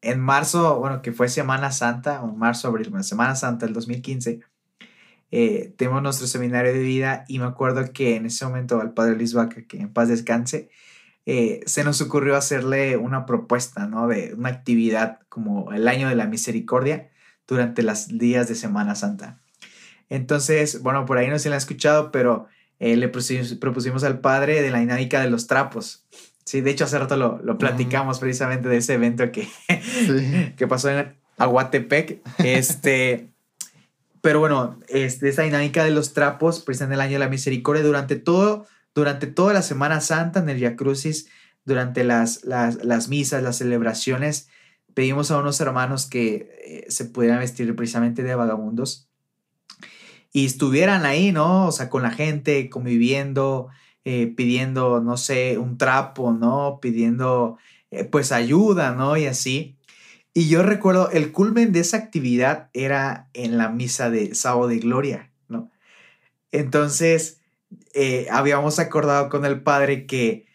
En 0.00 0.20
marzo, 0.20 0.78
bueno, 0.78 1.02
que 1.02 1.12
fue 1.12 1.28
Semana 1.28 1.72
Santa, 1.72 2.22
o 2.22 2.28
marzo, 2.28 2.68
abril, 2.68 2.92
Semana 3.02 3.34
Santa 3.34 3.66
del 3.66 3.74
2015, 3.74 4.40
eh, 5.30 5.74
nuestro 6.02 6.26
seminario 6.26 6.72
de 6.72 6.78
vida 6.78 7.24
y 7.28 7.38
me 7.38 7.46
acuerdo 7.46 7.92
que 7.92 8.16
en 8.16 8.26
ese 8.26 8.44
momento 8.44 8.80
al 8.80 8.94
padre 8.94 9.16
Luis 9.16 9.34
Vaca, 9.34 9.62
que 9.66 9.78
en 9.78 9.92
paz 9.92 10.08
descanse, 10.08 10.70
eh, 11.26 11.60
se 11.66 11.84
nos 11.84 12.00
ocurrió 12.00 12.36
hacerle 12.36 12.96
una 12.96 13.26
propuesta, 13.26 13.86
¿no? 13.86 14.08
De 14.08 14.34
una 14.34 14.48
actividad 14.48 15.20
como 15.28 15.72
el 15.72 15.86
año 15.86 16.08
de 16.08 16.14
la 16.14 16.26
misericordia 16.26 17.10
durante 17.46 17.82
los 17.82 18.08
días 18.08 18.48
de 18.48 18.54
Semana 18.54 18.94
Santa. 18.94 19.40
Entonces, 20.08 20.82
bueno, 20.82 21.04
por 21.04 21.18
ahí 21.18 21.28
no 21.28 21.38
se 21.38 21.50
le 21.50 21.56
ha 21.56 21.58
escuchado, 21.58 22.10
pero 22.12 22.46
eh, 22.78 22.96
le 22.96 23.08
propusimos, 23.08 24.04
al 24.04 24.20
padre 24.20 24.62
de 24.62 24.70
la 24.70 24.80
dinámica 24.80 25.20
de 25.20 25.30
los 25.30 25.46
trapos. 25.46 26.06
Sí, 26.48 26.62
de 26.62 26.70
hecho 26.70 26.84
hace 26.84 26.98
rato 26.98 27.18
lo, 27.18 27.40
lo 27.42 27.58
platicamos 27.58 28.20
precisamente 28.20 28.70
de 28.70 28.78
ese 28.78 28.94
evento 28.94 29.30
que, 29.30 29.46
que 30.56 30.66
pasó 30.66 30.88
en 30.88 31.14
Aguatepec. 31.36 32.20
Este, 32.38 33.28
pero 34.22 34.40
bueno, 34.40 34.78
este, 34.88 35.28
esta 35.28 35.42
dinámica 35.42 35.84
de 35.84 35.90
los 35.90 36.14
trapos, 36.14 36.60
precisamente 36.60 36.94
el 36.94 37.02
año 37.02 37.12
de 37.12 37.18
la 37.18 37.28
misericordia, 37.28 37.82
durante 37.82 38.16
todo 38.16 38.66
durante 38.94 39.26
toda 39.26 39.52
la 39.52 39.60
Semana 39.60 40.00
Santa 40.00 40.40
en 40.40 40.48
el 40.48 40.56
Via 40.56 40.74
Crucis, 40.74 41.28
durante 41.66 42.02
las, 42.02 42.44
las, 42.44 43.08
misas, 43.08 43.42
las 43.42 43.58
celebraciones, 43.58 44.48
pedimos 44.94 45.30
a 45.30 45.38
unos 45.38 45.60
hermanos 45.60 46.06
que 46.06 46.50
eh, 46.64 46.86
se 46.88 47.04
pudieran 47.04 47.40
vestir 47.40 47.76
precisamente 47.76 48.22
de 48.22 48.34
vagabundos 48.34 49.10
y 50.32 50.46
estuvieran 50.46 51.04
ahí, 51.04 51.30
¿no? 51.30 51.66
O 51.66 51.72
sea, 51.72 51.90
con 51.90 52.02
la 52.02 52.10
gente, 52.10 52.70
conviviendo, 52.70 53.68
eh, 54.10 54.26
pidiendo, 54.34 55.02
no 55.02 55.18
sé, 55.18 55.58
un 55.58 55.76
trapo, 55.76 56.32
¿no? 56.32 56.78
Pidiendo, 56.80 57.58
eh, 57.90 58.04
pues, 58.04 58.32
ayuda, 58.32 58.92
¿no? 58.92 59.18
Y 59.18 59.26
así. 59.26 59.76
Y 60.32 60.48
yo 60.48 60.62
recuerdo, 60.62 61.10
el 61.10 61.30
culmen 61.30 61.72
de 61.72 61.80
esa 61.80 61.98
actividad 61.98 62.70
era 62.72 63.28
en 63.34 63.58
la 63.58 63.68
misa 63.68 64.08
de 64.08 64.34
Sábado 64.34 64.68
de 64.68 64.78
Gloria, 64.78 65.30
¿no? 65.48 65.70
Entonces, 66.52 67.42
eh, 67.92 68.28
habíamos 68.30 68.78
acordado 68.78 69.28
con 69.28 69.44
el 69.44 69.62
padre 69.62 70.06
que 70.06 70.46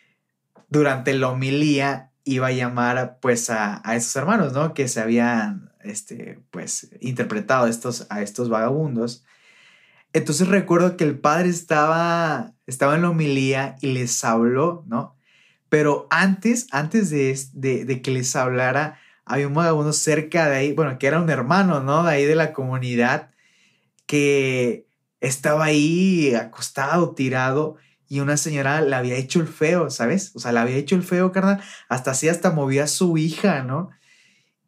durante 0.69 1.13
la 1.13 1.29
homilía 1.29 2.11
iba 2.23 2.47
a 2.47 2.51
llamar 2.53 3.19
pues 3.21 3.51
a, 3.51 3.83
esos 3.95 4.15
hermanos, 4.15 4.53
¿no? 4.53 4.73
Que 4.73 4.87
se 4.87 4.99
habían, 4.99 5.71
este, 5.83 6.39
pues, 6.49 6.89
interpretado 7.01 7.67
estos, 7.67 8.07
a 8.09 8.23
estos 8.23 8.49
vagabundos. 8.49 9.23
Entonces 10.11 10.47
recuerdo 10.47 10.97
que 10.97 11.03
el 11.03 11.19
padre 11.19 11.49
estaba, 11.49 12.52
estaba 12.67 12.95
en 12.95 13.01
la 13.01 13.09
homilía 13.09 13.75
y 13.81 13.87
les 13.87 14.23
habló, 14.23 14.83
¿no? 14.87 15.15
Pero 15.69 16.07
antes, 16.11 16.67
antes 16.71 17.09
de, 17.09 17.35
de, 17.85 18.01
que 18.01 18.11
les 18.11 18.35
hablara, 18.35 18.99
había 19.25 19.47
un 19.47 19.55
vagabundo 19.55 19.91
cerca 19.91 20.47
de 20.47 20.57
ahí, 20.57 20.73
bueno, 20.73 20.99
que 20.99 21.07
era 21.07 21.19
un 21.19 21.29
hermano, 21.29 21.81
¿no? 21.81 22.03
De 22.03 22.11
ahí 22.11 22.25
de 22.25 22.35
la 22.35 22.53
comunidad, 22.53 23.31
que 24.05 24.85
estaba 25.19 25.65
ahí 25.65 26.35
acostado, 26.35 27.15
tirado, 27.15 27.77
y 28.07 28.19
una 28.19 28.37
señora 28.37 28.81
le 28.81 28.95
había 28.95 29.15
hecho 29.15 29.39
el 29.39 29.47
feo, 29.47 29.89
¿sabes? 29.89 30.31
O 30.35 30.39
sea, 30.39 30.51
le 30.51 30.59
había 30.59 30.75
hecho 30.75 30.95
el 30.95 31.03
feo, 31.03 31.31
carnal, 31.31 31.61
hasta 31.89 32.11
así, 32.11 32.29
hasta 32.29 32.51
movía 32.51 32.83
a 32.83 32.87
su 32.87 33.17
hija, 33.17 33.63
¿no? 33.63 33.89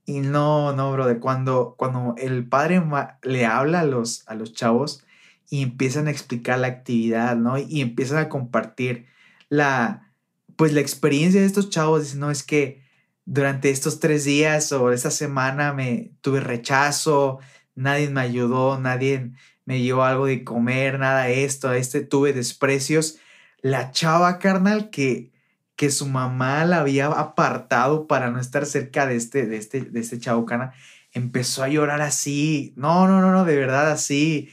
Y 0.05 0.21
no, 0.21 0.73
no, 0.73 0.91
bro, 0.91 1.05
de 1.05 1.19
cuando, 1.19 1.75
cuando 1.77 2.15
el 2.17 2.47
padre 2.47 2.81
le 3.21 3.45
habla 3.45 3.81
a 3.81 3.85
los, 3.85 4.27
a 4.27 4.33
los 4.33 4.53
chavos 4.53 5.04
y 5.49 5.61
empiezan 5.61 6.07
a 6.07 6.11
explicar 6.11 6.59
la 6.59 6.67
actividad, 6.67 7.35
¿no? 7.35 7.57
Y 7.57 7.81
empiezan 7.81 8.17
a 8.17 8.29
compartir 8.29 9.05
la, 9.49 10.11
pues 10.55 10.73
la 10.73 10.81
experiencia 10.81 11.41
de 11.41 11.47
estos 11.47 11.69
chavos, 11.69 12.03
dicen, 12.03 12.19
no, 12.19 12.31
es 12.31 12.43
que 12.43 12.83
durante 13.25 13.69
estos 13.69 13.99
tres 13.99 14.23
días 14.23 14.71
o 14.71 14.91
esta 14.91 15.11
semana 15.11 15.73
me 15.73 16.11
tuve 16.21 16.39
rechazo, 16.39 17.39
nadie 17.75 18.09
me 18.09 18.21
ayudó, 18.21 18.79
nadie 18.79 19.31
me 19.65 19.81
llevó 19.81 20.03
algo 20.03 20.27
de 20.27 20.43
comer, 20.43 20.99
nada 20.99 21.29
esto, 21.29 21.73
este 21.73 22.01
tuve 22.01 22.33
desprecios. 22.33 23.17
La 23.61 23.91
chava 23.91 24.37
carnal 24.39 24.89
que, 24.91 25.31
que 25.75 25.89
su 25.89 26.07
mamá 26.07 26.65
la 26.65 26.81
había 26.81 27.07
apartado 27.07 28.07
para 28.07 28.29
no 28.29 28.39
estar 28.39 28.65
cerca 28.65 29.07
de 29.07 29.15
este, 29.15 29.47
de 29.47 29.57
este, 29.57 29.81
de 29.81 29.99
este 29.99 30.19
chavo 30.19 30.45
carnal, 30.45 30.71
empezó 31.13 31.63
a 31.63 31.69
llorar 31.69 32.01
así. 32.01 32.73
No, 32.77 33.07
no, 33.07 33.21
no, 33.21 33.31
no, 33.31 33.43
de 33.45 33.55
verdad 33.55 33.91
así. 33.91 34.49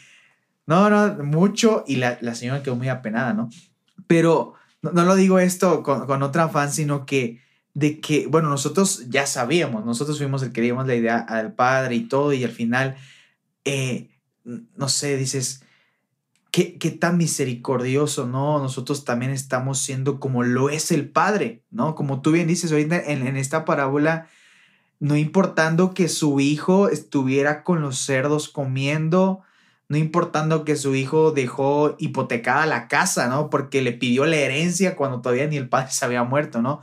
No, 0.73 0.88
no, 0.88 1.23
mucho. 1.23 1.85
Y 1.87 1.97
la, 1.97 2.17
la 2.23 2.35
señora 2.35 2.62
quedó 2.62 2.76
muy 2.76 2.88
apenada, 2.88 3.35
¿no? 3.35 3.50
Pero 4.07 4.55
no, 4.81 5.05
lo 5.05 5.14
digo 5.17 5.38
esto 5.38 5.83
con, 5.83 6.07
con, 6.07 6.23
otra 6.23 6.49
fan, 6.49 6.73
sino 6.73 7.05
que 7.05 7.43
de 7.75 8.00
que, 8.00 8.26
bueno, 8.26 8.49
nosotros 8.49 9.05
ya 9.11 9.26
sabíamos, 9.26 9.85
nosotros 9.85 10.17
fuimos 10.17 10.43
el 10.43 10.52
que 10.52 10.62
dimos 10.62 10.87
la 10.87 10.95
idea 10.95 11.19
al 11.19 11.52
padre 11.52 11.97
y 11.97 12.09
todo, 12.09 12.33
y 12.33 12.43
al 12.43 12.52
final, 12.52 12.97
eh, 13.67 14.09
no 14.45 14.88
sé, 14.88 15.19
dices, 15.19 15.62
qué, 16.50 16.79
qué 16.79 16.91
tan 16.91 17.19
misericordioso, 17.19 18.26
¿no? 18.26 18.59
Nosotros 18.59 19.05
también 19.05 19.31
estamos 19.31 19.79
siendo 19.79 20.21
como 20.21 20.43
lo 20.43 20.71
es 20.71 20.91
el 20.91 21.07
padre, 21.11 21.64
¿no? 21.71 21.95
Como 21.95 22.23
tú 22.23 22.33
bien 22.33 22.49
dices 22.49 22.73
ahorita 22.73 22.99
en, 22.99 23.26
en 23.26 23.37
esta 23.37 23.67
parábola, 23.67 24.26
no 25.00 25.19
importando 25.19 25.93
que 25.93 26.09
su 26.09 26.41
hijo 26.41 26.88
estuviera 26.88 27.62
con 27.62 27.83
los 27.83 27.99
cerdos 27.99 28.49
comiendo, 28.49 29.43
no 29.92 29.99
importando 29.99 30.64
que 30.64 30.75
su 30.75 30.94
hijo 30.94 31.32
dejó 31.32 31.96
hipotecada 31.99 32.64
la 32.64 32.88
casa, 32.88 33.28
¿no? 33.28 33.50
Porque 33.50 33.82
le 33.82 33.92
pidió 33.92 34.25
la 34.25 34.37
herencia 34.37 34.96
cuando 34.96 35.20
todavía 35.20 35.46
ni 35.46 35.58
el 35.58 35.68
padre 35.68 35.90
se 35.90 36.02
había 36.06 36.25
muerto, 36.25 36.62
¿no? 36.62 36.80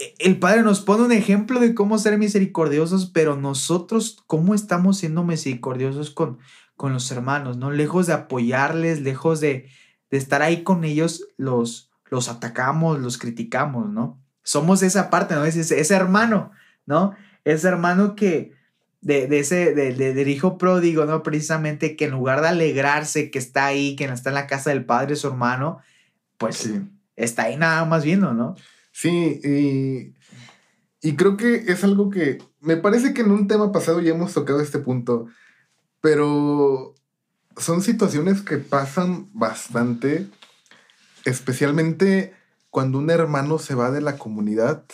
E, 0.00 0.12
el 0.18 0.40
padre 0.40 0.64
nos 0.64 0.80
pone 0.80 1.04
un 1.04 1.12
ejemplo 1.12 1.60
de 1.60 1.72
cómo 1.76 1.96
ser 1.98 2.18
misericordiosos, 2.18 3.06
pero 3.06 3.36
nosotros, 3.36 4.20
¿cómo 4.26 4.56
estamos 4.56 4.98
siendo 4.98 5.22
misericordiosos 5.22 6.10
con, 6.10 6.40
con 6.74 6.92
los 6.92 7.08
hermanos, 7.12 7.56
¿no? 7.56 7.70
Lejos 7.70 8.08
de 8.08 8.14
apoyarles, 8.14 9.02
lejos 9.02 9.38
de, 9.38 9.68
estar 10.10 10.42
ahí 10.42 10.64
con 10.64 10.82
ellos, 10.82 11.28
los, 11.36 11.92
los 12.06 12.28
atacamos, 12.28 12.98
los 12.98 13.16
criticamos, 13.16 13.88
¿no? 13.88 14.20
Somos 14.42 14.82
esa 14.82 15.08
parte, 15.08 15.36
¿no? 15.36 15.44
Ese, 15.44 15.60
ese 15.60 15.94
hermano, 15.94 16.50
¿no? 16.84 17.14
Ese 17.44 17.68
hermano 17.68 18.16
que, 18.16 18.58
de, 19.00 19.26
de 19.26 19.38
ese, 19.38 19.74
de, 19.74 19.92
del 19.92 20.28
hijo 20.28 20.58
pródigo, 20.58 21.06
¿no? 21.06 21.22
Precisamente 21.22 21.96
que 21.96 22.06
en 22.06 22.12
lugar 22.12 22.42
de 22.42 22.48
alegrarse 22.48 23.30
que 23.30 23.38
está 23.38 23.66
ahí, 23.66 23.96
que 23.96 24.04
está 24.04 24.30
en 24.30 24.34
la 24.34 24.46
casa 24.46 24.70
del 24.70 24.84
padre, 24.84 25.16
su 25.16 25.28
hermano, 25.28 25.78
pues 26.36 26.56
sí. 26.56 26.82
está 27.16 27.44
ahí 27.44 27.56
nada 27.56 27.84
más 27.84 28.04
viendo, 28.04 28.32
¿no? 28.34 28.56
Sí, 28.92 29.40
y, 29.42 30.14
y 31.06 31.16
creo 31.16 31.36
que 31.36 31.64
es 31.68 31.84
algo 31.84 32.10
que 32.10 32.38
me 32.60 32.76
parece 32.76 33.14
que 33.14 33.22
en 33.22 33.30
un 33.30 33.48
tema 33.48 33.72
pasado 33.72 34.00
ya 34.00 34.10
hemos 34.10 34.34
tocado 34.34 34.60
este 34.60 34.78
punto, 34.78 35.26
pero 36.00 36.94
son 37.56 37.82
situaciones 37.82 38.42
que 38.42 38.58
pasan 38.58 39.28
bastante, 39.32 40.26
especialmente 41.24 42.34
cuando 42.68 42.98
un 42.98 43.10
hermano 43.10 43.58
se 43.58 43.74
va 43.74 43.90
de 43.90 44.00
la 44.00 44.16
comunidad 44.16 44.84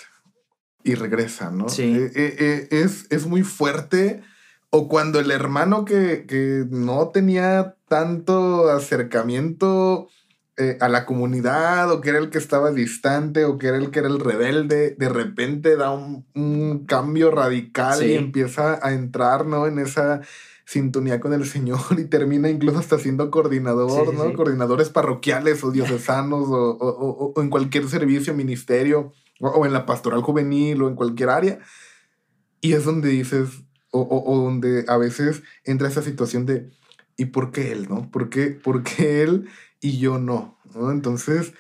y 0.87 0.95
regresa, 0.95 1.51
¿no? 1.51 1.69
Sí. 1.69 1.83
Eh, 1.83 2.13
eh, 2.15 2.37
eh, 2.39 2.69
es, 2.71 3.07
es, 3.11 3.27
muy 3.27 3.43
fuerte. 3.43 4.23
O 4.71 4.89
cuando 4.89 5.19
el 5.19 5.33
hermano 5.33 5.85
que, 5.85 6.27
que 6.29 6.65
no 6.71 7.09
tenía 7.09 7.77
tanto 7.89 8.71
acercamiento 8.71 10.09
a 10.81 10.89
la 10.89 11.05
comunidad, 11.05 11.93
o 11.93 12.01
que 12.01 12.09
era 12.09 12.19
el 12.19 12.31
que 12.31 12.39
estaba 12.39 12.71
distante, 12.71 13.45
o 13.45 13.59
que 13.59 13.67
era 13.67 13.77
el 13.77 13.91
que 13.91 13.99
era 13.99 14.09
el 14.09 14.19
rebelde, 14.19 14.97
de 14.99 15.09
repente 15.11 15.77
da 15.77 15.91
un, 15.91 16.25
un 16.35 16.87
cambio 16.87 17.31
radical 17.31 17.99
sí. 17.99 18.07
y 18.07 18.15
empieza 18.15 18.79
a 18.81 18.93
entrar, 18.93 19.45
¿no? 19.45 19.67
En 19.67 19.79
esa 19.79 20.23
sintonía 20.65 21.21
con 21.21 21.35
el 21.35 21.47
Señor 21.47 21.81
y 21.99 22.05
termina 22.05 22.49
incluso 22.49 22.79
hasta 22.79 22.99
siendo 22.99 23.31
coordinador, 23.31 24.11
sí, 24.11 24.17
¿no? 24.17 24.33
Coordinadores 24.33 24.89
parroquiales 24.89 25.63
o 25.63 25.71
diocesanos 25.73 26.49
o, 26.49 26.71
o, 26.71 27.33
o, 27.35 27.43
en 27.43 27.51
cualquier 27.51 27.89
servicio, 27.89 28.33
ministerio 28.33 29.13
o, 29.41 29.67
en 29.67 29.73
la 29.73 29.87
pastoral 29.87 30.23
juvenil 30.23 30.83
o 30.83 30.89
en 30.89 30.95
cualquier 30.95 31.31
área. 31.31 31.59
Y 32.61 32.73
es 32.73 32.85
donde 32.85 33.11
dices, 33.11 33.49
o, 33.91 34.01
o, 34.01 34.45
donde 34.45 34.85
a 34.89 34.97
veces 34.97 35.43
entra 35.65 35.89
esa 35.89 36.03
situación 36.03 36.47
de, 36.47 36.71
¿y 37.17 37.27
por 37.27 37.53
qué 37.53 37.73
él, 37.73 37.89
no? 37.89 38.11
¿Por 38.11 38.31
qué, 38.31 38.49
por 38.49 38.83
qué 38.83 39.23
él 39.23 39.49
y 39.81 39.99
yo 39.99 40.19
no? 40.19 40.59
no? 40.75 40.91
Entonces, 40.91 41.53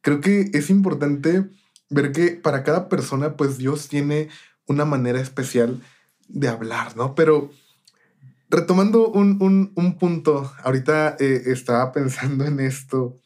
creo 0.00 0.20
que 0.20 0.50
es 0.52 0.70
importante 0.70 1.48
ver 1.88 2.12
que 2.12 2.30
para 2.30 2.62
cada 2.62 2.88
persona, 2.88 3.36
pues 3.36 3.58
Dios 3.58 3.88
tiene 3.88 4.28
una 4.66 4.84
manera 4.84 5.20
especial 5.20 5.80
de 6.28 6.48
hablar, 6.48 6.96
¿no? 6.96 7.14
Pero 7.14 7.50
retomando 8.48 9.08
un, 9.08 9.38
un, 9.40 9.72
un 9.74 9.98
punto, 9.98 10.52
ahorita 10.62 11.16
eh, 11.18 11.42
estaba 11.46 11.92
pensando 11.92 12.44
en 12.44 12.60
esto 12.60 13.16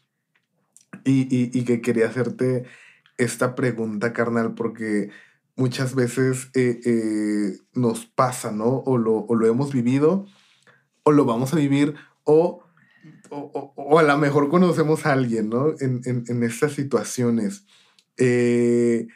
y, 1.04 1.22
y, 1.34 1.50
y 1.52 1.64
que 1.64 1.80
quería 1.80 2.08
hacerte 2.08 2.64
esta 3.18 3.54
pregunta, 3.54 4.12
carnal, 4.12 4.54
porque 4.54 5.10
muchas 5.56 5.94
veces 5.94 6.50
eh, 6.54 6.80
eh, 6.84 7.58
nos 7.74 8.06
pasa, 8.06 8.52
¿no? 8.52 8.82
O 8.86 8.98
lo, 8.98 9.16
o 9.16 9.34
lo, 9.34 9.46
hemos 9.46 9.72
vivido, 9.72 10.26
o 11.02 11.12
lo 11.12 11.24
vamos 11.24 11.52
a 11.52 11.56
vivir, 11.56 11.94
o, 12.24 12.62
o, 13.30 13.72
o 13.76 13.98
a 13.98 14.02
lo 14.02 14.18
mejor 14.18 14.48
conocemos 14.48 15.06
a 15.06 15.12
alguien, 15.12 15.48
¿no? 15.48 15.74
En, 15.80 16.00
en, 16.04 16.24
en 16.28 16.42
estas 16.42 16.72
situaciones. 16.72 17.66
Eh, 18.16 19.06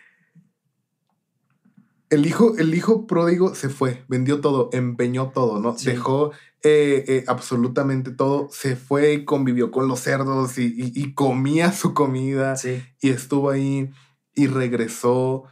el 2.10 2.26
hijo, 2.26 2.56
el 2.56 2.74
hijo 2.74 3.06
pródigo 3.06 3.54
se 3.54 3.68
fue, 3.68 4.04
vendió 4.08 4.40
todo, 4.40 4.70
empeñó 4.72 5.30
todo, 5.30 5.60
¿no? 5.60 5.76
Sí. 5.76 5.90
Dejó 5.90 6.32
eh, 6.64 7.04
eh, 7.06 7.24
absolutamente 7.28 8.10
todo, 8.10 8.48
se 8.50 8.74
fue 8.74 9.12
y 9.12 9.24
convivió 9.24 9.70
con 9.70 9.86
los 9.86 10.00
cerdos 10.00 10.58
y, 10.58 10.66
y, 10.66 10.92
y 10.94 11.14
comía 11.14 11.70
su 11.70 11.94
comida 11.94 12.56
sí. 12.56 12.82
y 13.00 13.10
estuvo 13.10 13.50
ahí 13.50 13.90
y 14.34 14.48
regresó. 14.48 15.44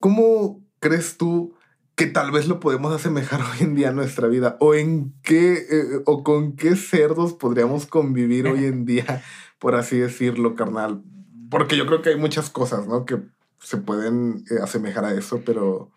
¿Cómo 0.00 0.62
crees 0.80 1.16
tú 1.16 1.54
que 1.94 2.06
tal 2.06 2.30
vez 2.30 2.46
lo 2.46 2.60
podemos 2.60 2.92
asemejar 2.92 3.40
hoy 3.52 3.58
en 3.60 3.74
día 3.74 3.88
a 3.88 3.92
nuestra 3.92 4.28
vida? 4.28 4.58
¿O 4.60 4.74
en 4.74 5.14
qué, 5.22 5.54
eh, 5.54 6.02
o 6.04 6.22
con 6.22 6.56
qué 6.56 6.76
cerdos 6.76 7.32
podríamos 7.32 7.86
convivir 7.86 8.46
hoy 8.46 8.66
en 8.66 8.84
día, 8.84 9.22
por 9.58 9.74
así 9.74 9.96
decirlo, 9.96 10.56
carnal? 10.56 11.02
Porque 11.50 11.78
yo 11.78 11.86
creo 11.86 12.02
que 12.02 12.10
hay 12.10 12.16
muchas 12.16 12.50
cosas, 12.50 12.86
¿no? 12.86 13.06
Que 13.06 13.18
se 13.60 13.78
pueden 13.78 14.44
asemejar 14.62 15.06
a 15.06 15.14
eso, 15.14 15.40
pero 15.46 15.90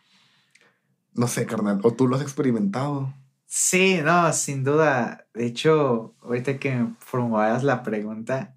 no 1.13 1.27
sé, 1.27 1.45
carnal, 1.45 1.81
o 1.83 1.91
tú 1.91 2.07
lo 2.07 2.15
has 2.15 2.21
experimentado. 2.21 3.13
Sí, 3.47 4.01
no, 4.03 4.31
sin 4.33 4.63
duda. 4.63 5.25
De 5.33 5.45
hecho, 5.45 6.15
ahorita 6.21 6.59
que 6.59 6.85
formulabas 6.99 7.63
la 7.63 7.81
pregunta, 7.81 8.55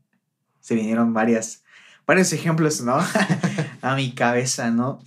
se 0.60 0.74
vinieron 0.74 1.14
varias, 1.14 1.64
varios 2.06 2.32
ejemplos, 2.32 2.80
¿no? 2.82 2.98
a 3.82 3.94
mi 3.94 4.14
cabeza, 4.14 4.70
¿no? 4.72 5.00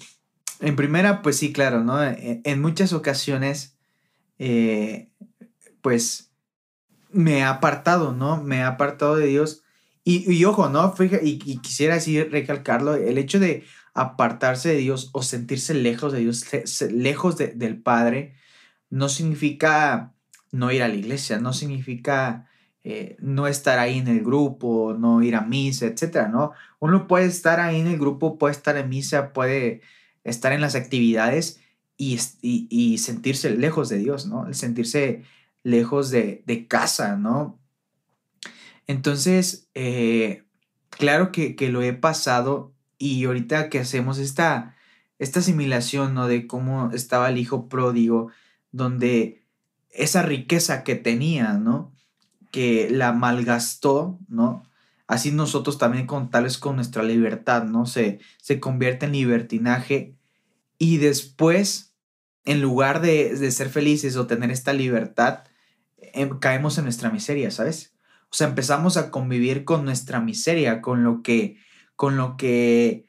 En 0.62 0.78
primera, 0.78 1.22
pues 1.22 1.38
sí, 1.38 1.52
claro, 1.52 1.84
¿no? 1.84 2.02
En, 2.02 2.42
en 2.44 2.62
muchas 2.62 2.94
ocasiones, 2.94 3.78
eh, 4.40 5.10
pues 5.82 6.32
me 7.12 7.40
he 7.40 7.44
apartado, 7.44 8.14
¿no? 8.14 8.42
Me 8.42 8.60
he 8.60 8.64
apartado 8.64 9.18
de 9.18 9.28
Dios. 9.28 9.64
Y, 10.06 10.32
y 10.34 10.46
ojo, 10.46 10.70
¿no? 10.70 10.94
Fija, 10.94 11.20
y, 11.22 11.42
y, 11.46 11.58
quisiera 11.60 11.96
así 11.96 12.24
recalcarlo, 12.24 12.96
el 12.96 13.18
hecho 13.18 13.40
de 13.40 13.66
apartarse 13.94 14.70
de 14.70 14.78
Dios 14.78 15.10
o 15.14 15.24
sentirse 15.24 15.74
lejos 15.74 16.14
de 16.14 16.20
Dios, 16.20 16.46
lejos 16.90 17.38
de, 17.38 17.48
del 17.48 17.82
Padre, 17.82 18.36
no 18.94 19.10
significa 19.10 20.14
no 20.52 20.72
ir 20.72 20.84
a 20.84 20.88
la 20.88 20.94
iglesia, 20.94 21.40
no 21.40 21.52
significa 21.52 22.48
eh, 22.84 23.18
no 23.20 23.48
estar 23.48 23.80
ahí 23.80 23.98
en 23.98 24.08
el 24.08 24.24
grupo, 24.24 24.94
no 24.94 25.24
ir 25.24 25.36
a 25.36 25.42
misa, 25.42 25.88
etcétera, 25.88 26.28
¿no? 26.28 26.52
Uno 26.80 27.08
puede 27.08 27.26
estar 27.26 27.60
ahí 27.60 27.80
en 27.80 27.88
el 27.88 27.98
grupo, 27.98 28.38
puede 28.38 28.52
estar 28.52 28.78
en 28.78 28.90
misa, 28.90 29.34
puede 29.34 29.82
estar 30.24 30.54
en 30.54 30.62
las 30.62 30.76
actividades 30.76 31.60
y, 31.98 32.20
y, 32.42 33.00
sentirse 33.00 33.50
lejos 33.50 33.90
de 33.90 33.98
Dios, 33.98 34.28
¿no? 34.28 34.54
Sentirse 34.54 35.24
lejos 35.64 36.12
de, 36.12 36.44
de 36.46 36.68
casa, 36.68 37.18
¿no? 37.18 37.60
Entonces, 38.86 39.70
eh, 39.74 40.44
claro 40.92 41.32
que, 41.32 41.56
que, 41.56 41.70
lo 41.70 41.82
he 41.82 41.94
pasado 41.94 42.76
y 43.00 43.26
ahorita 43.26 43.70
que 43.70 43.80
hacemos 43.80 44.20
esta, 44.20 44.76
esta 45.18 45.40
asimilación, 45.40 46.14
¿no? 46.14 46.28
De 46.28 46.46
cómo 46.46 46.92
estaba 46.92 47.30
el 47.30 47.40
hijo 47.40 47.70
pródigo, 47.70 48.30
donde 48.74 49.46
esa 49.90 50.24
riqueza 50.24 50.84
que 50.84 50.96
tenía, 50.96 51.54
¿no? 51.54 51.94
Que 52.52 52.90
la 52.92 53.14
malgastó, 53.14 54.20
¿no? 54.28 54.64
Así 55.08 55.32
nosotros 55.32 55.78
también 55.78 56.08
con 56.08 56.30
tal 56.30 56.44
vez 56.44 56.58
con 56.58 56.76
nuestra 56.76 57.04
libertad, 57.04 57.64
¿no? 57.64 57.86
Se, 57.86 58.20
se 58.42 58.60
convierte 58.60 59.06
en 59.06 59.14
libertinaje 59.14 60.18
y 60.78 60.98
después, 60.98 61.96
en 62.44 62.62
lugar 62.62 63.00
de, 63.00 63.36
de 63.36 63.52
ser 63.52 63.70
felices 63.70 64.18
o 64.18 64.28
tener 64.28 64.52
esta 64.52 64.74
libertad, 64.74 65.44
eh, 65.98 66.30
caemos 66.42 66.78
en 66.78 66.84
nuestra 66.84 67.10
miseria, 67.10 67.52
¿sabes? 67.52 67.94
O 68.30 68.36
sea, 68.36 68.48
empezamos 68.48 68.98
a 68.98 69.12
convivir 69.12 69.64
con 69.64 69.86
nuestra 69.86 70.20
miseria, 70.20 70.82
con 70.82 71.04
lo 71.04 71.22
que 71.22 71.58
con 71.96 72.18
lo 72.18 72.36
que 72.36 73.06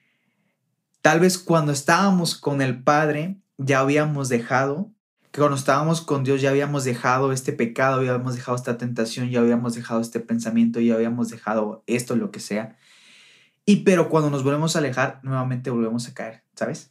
tal 1.00 1.20
vez 1.20 1.38
cuando 1.38 1.72
estábamos 1.72 2.36
con 2.36 2.60
el 2.60 2.82
Padre 2.82 3.40
ya 3.56 3.80
habíamos 3.80 4.28
dejado, 4.28 4.93
que 5.34 5.40
cuando 5.40 5.56
estábamos 5.56 6.00
con 6.00 6.22
Dios 6.22 6.40
ya 6.40 6.50
habíamos 6.50 6.84
dejado 6.84 7.32
este 7.32 7.52
pecado, 7.52 8.04
ya 8.04 8.12
habíamos 8.12 8.36
dejado 8.36 8.56
esta 8.56 8.78
tentación, 8.78 9.30
ya 9.30 9.40
habíamos 9.40 9.74
dejado 9.74 10.00
este 10.00 10.20
pensamiento, 10.20 10.78
ya 10.78 10.94
habíamos 10.94 11.28
dejado 11.28 11.82
esto, 11.88 12.14
lo 12.14 12.30
que 12.30 12.38
sea. 12.38 12.76
Y 13.66 13.78
pero 13.78 14.08
cuando 14.10 14.30
nos 14.30 14.44
volvemos 14.44 14.76
a 14.76 14.78
alejar, 14.78 15.18
nuevamente 15.24 15.70
volvemos 15.70 16.06
a 16.06 16.14
caer, 16.14 16.44
¿sabes? 16.54 16.88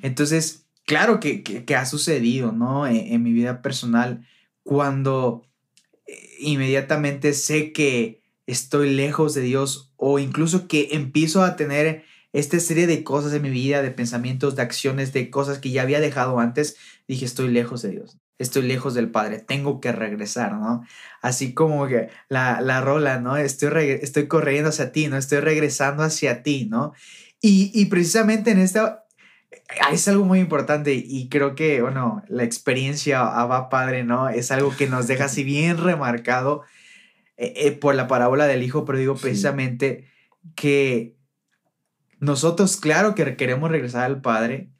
Entonces, 0.00 0.64
claro 0.86 1.20
que, 1.20 1.42
que, 1.42 1.66
que 1.66 1.76
ha 1.76 1.84
sucedido, 1.84 2.50
¿no? 2.52 2.86
En, 2.86 2.96
en, 2.96 3.22
mi 3.22 3.34
vida 3.34 3.60
personal, 3.60 4.26
cuando 4.62 5.44
inmediatamente 6.40 7.34
sé 7.34 7.72
que 7.72 8.22
estoy 8.46 8.94
lejos 8.94 9.34
de 9.34 9.42
Dios 9.42 9.92
o 9.98 10.18
incluso 10.18 10.66
que 10.66 10.88
empiezo 10.92 11.44
a 11.44 11.56
tener 11.56 12.06
esta 12.32 12.58
serie 12.60 12.86
de 12.86 13.04
cosas 13.04 13.32
en 13.34 13.42
mi 13.42 13.50
vida, 13.50 13.82
de 13.82 13.90
pensamientos, 13.90 14.56
de 14.56 14.62
acciones, 14.62 15.12
de 15.12 15.30
cosas 15.30 15.58
que 15.58 15.70
ya 15.70 15.82
había 15.82 16.00
dejado 16.00 16.38
antes, 16.38 16.76
dije, 17.06 17.24
estoy 17.24 17.48
lejos 17.48 17.82
de 17.82 17.90
Dios, 17.90 18.18
estoy 18.38 18.62
lejos 18.62 18.94
del 18.94 19.10
Padre, 19.10 19.38
tengo 19.38 19.80
que 19.80 19.92
regresar, 19.92 20.54
¿no? 20.54 20.82
Así 21.20 21.52
como 21.52 21.86
que 21.86 22.08
la, 22.28 22.60
la 22.60 22.80
rola, 22.80 23.20
¿no? 23.20 23.36
Estoy, 23.36 23.90
estoy 23.90 24.28
corriendo 24.28 24.70
hacia 24.70 24.92
ti, 24.92 25.08
¿no? 25.08 25.16
Estoy 25.16 25.40
regresando 25.40 26.02
hacia 26.02 26.42
ti, 26.42 26.66
¿no? 26.70 26.92
Y, 27.40 27.70
y 27.74 27.86
precisamente 27.86 28.50
en 28.50 28.58
esta, 28.58 29.04
es 29.92 30.08
algo 30.08 30.24
muy 30.24 30.40
importante 30.40 30.94
y 30.94 31.28
creo 31.28 31.54
que, 31.54 31.82
bueno, 31.82 32.22
la 32.28 32.44
experiencia 32.44 33.20
Abba 33.20 33.68
Padre, 33.68 34.04
¿no? 34.04 34.28
Es 34.28 34.50
algo 34.50 34.74
que 34.76 34.86
nos 34.86 35.06
deja 35.06 35.26
así 35.26 35.44
bien 35.44 35.78
remarcado 35.78 36.62
eh, 37.36 37.52
eh, 37.56 37.72
por 37.72 37.94
la 37.94 38.08
parábola 38.08 38.46
del 38.46 38.62
Hijo, 38.62 38.84
pero 38.84 38.98
digo 38.98 39.16
precisamente 39.16 40.08
que 40.54 41.16
nosotros, 42.22 42.76
claro 42.76 43.16
que 43.16 43.36
queremos 43.36 43.68
regresar 43.68 44.04
al 44.04 44.20
Padre, 44.20 44.70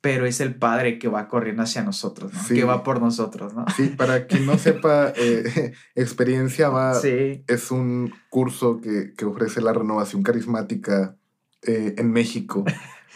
pero 0.00 0.26
es 0.26 0.40
el 0.40 0.54
Padre 0.54 1.00
que 1.00 1.08
va 1.08 1.26
corriendo 1.26 1.64
hacia 1.64 1.82
nosotros, 1.82 2.32
¿no? 2.32 2.40
Que 2.46 2.62
va 2.62 2.84
por 2.84 3.02
nosotros, 3.02 3.52
¿no? 3.52 3.66
Sí, 3.76 3.88
para 3.88 4.28
quien 4.28 4.46
no 4.46 4.56
sepa, 4.58 5.12
eh, 5.16 5.72
Experiencia 5.96 6.68
va 6.68 6.96
es 7.02 7.70
un 7.72 8.14
curso 8.30 8.80
que, 8.80 9.12
que, 9.14 9.24
ofrece 9.24 9.60
la 9.60 9.72
renovación 9.72 10.22
carismática 10.22 11.16
eh, 11.62 11.96
en 11.98 12.12
México. 12.12 12.64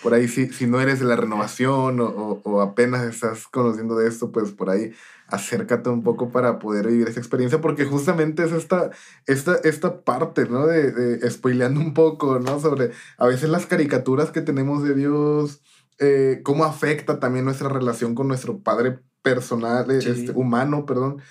Por 0.03 0.15
ahí, 0.15 0.27
si, 0.27 0.49
si 0.49 0.67
no 0.67 0.81
eres 0.81 0.99
de 0.99 1.07
la 1.07 1.15
renovación 1.15 2.01
o, 2.01 2.41
o, 2.43 2.61
apenas 2.63 3.05
estás 3.05 3.47
conociendo 3.47 3.95
de 3.95 4.09
esto, 4.09 4.33
pues 4.33 4.51
por 4.51 4.71
ahí 4.71 4.93
acércate 5.33 5.89
un 5.89 6.03
poco 6.03 6.31
para 6.31 6.59
poder 6.59 6.87
vivir 6.89 7.09
esa 7.09 7.19
experiencia, 7.19 7.61
porque 7.61 7.87
justamente 7.87 8.45
es 8.45 8.53
esta, 8.53 8.91
esta, 9.27 9.57
esta 9.65 10.03
parte, 10.03 10.47
¿no? 10.47 10.67
De, 10.67 10.93
de 10.93 11.31
spoileando 11.31 11.81
un 11.81 11.95
poco, 11.95 12.39
¿no? 12.39 12.61
Sobre 12.61 12.91
a 13.17 13.27
veces 13.27 13.49
las 13.49 13.67
caricaturas 13.67 14.31
que 14.31 14.43
tenemos 14.43 14.85
de 14.85 14.95
Dios, 14.95 15.63
eh, 15.99 16.41
cómo 16.45 16.65
afecta 16.65 17.19
también 17.19 17.47
nuestra 17.47 17.71
relación 17.71 18.15
con 18.15 18.29
nuestro 18.29 18.59
Padre 18.59 18.99
personal, 19.23 19.91
eh, 19.91 19.99
este, 19.99 20.33
humano, 20.33 20.85
perdón, 20.85 21.23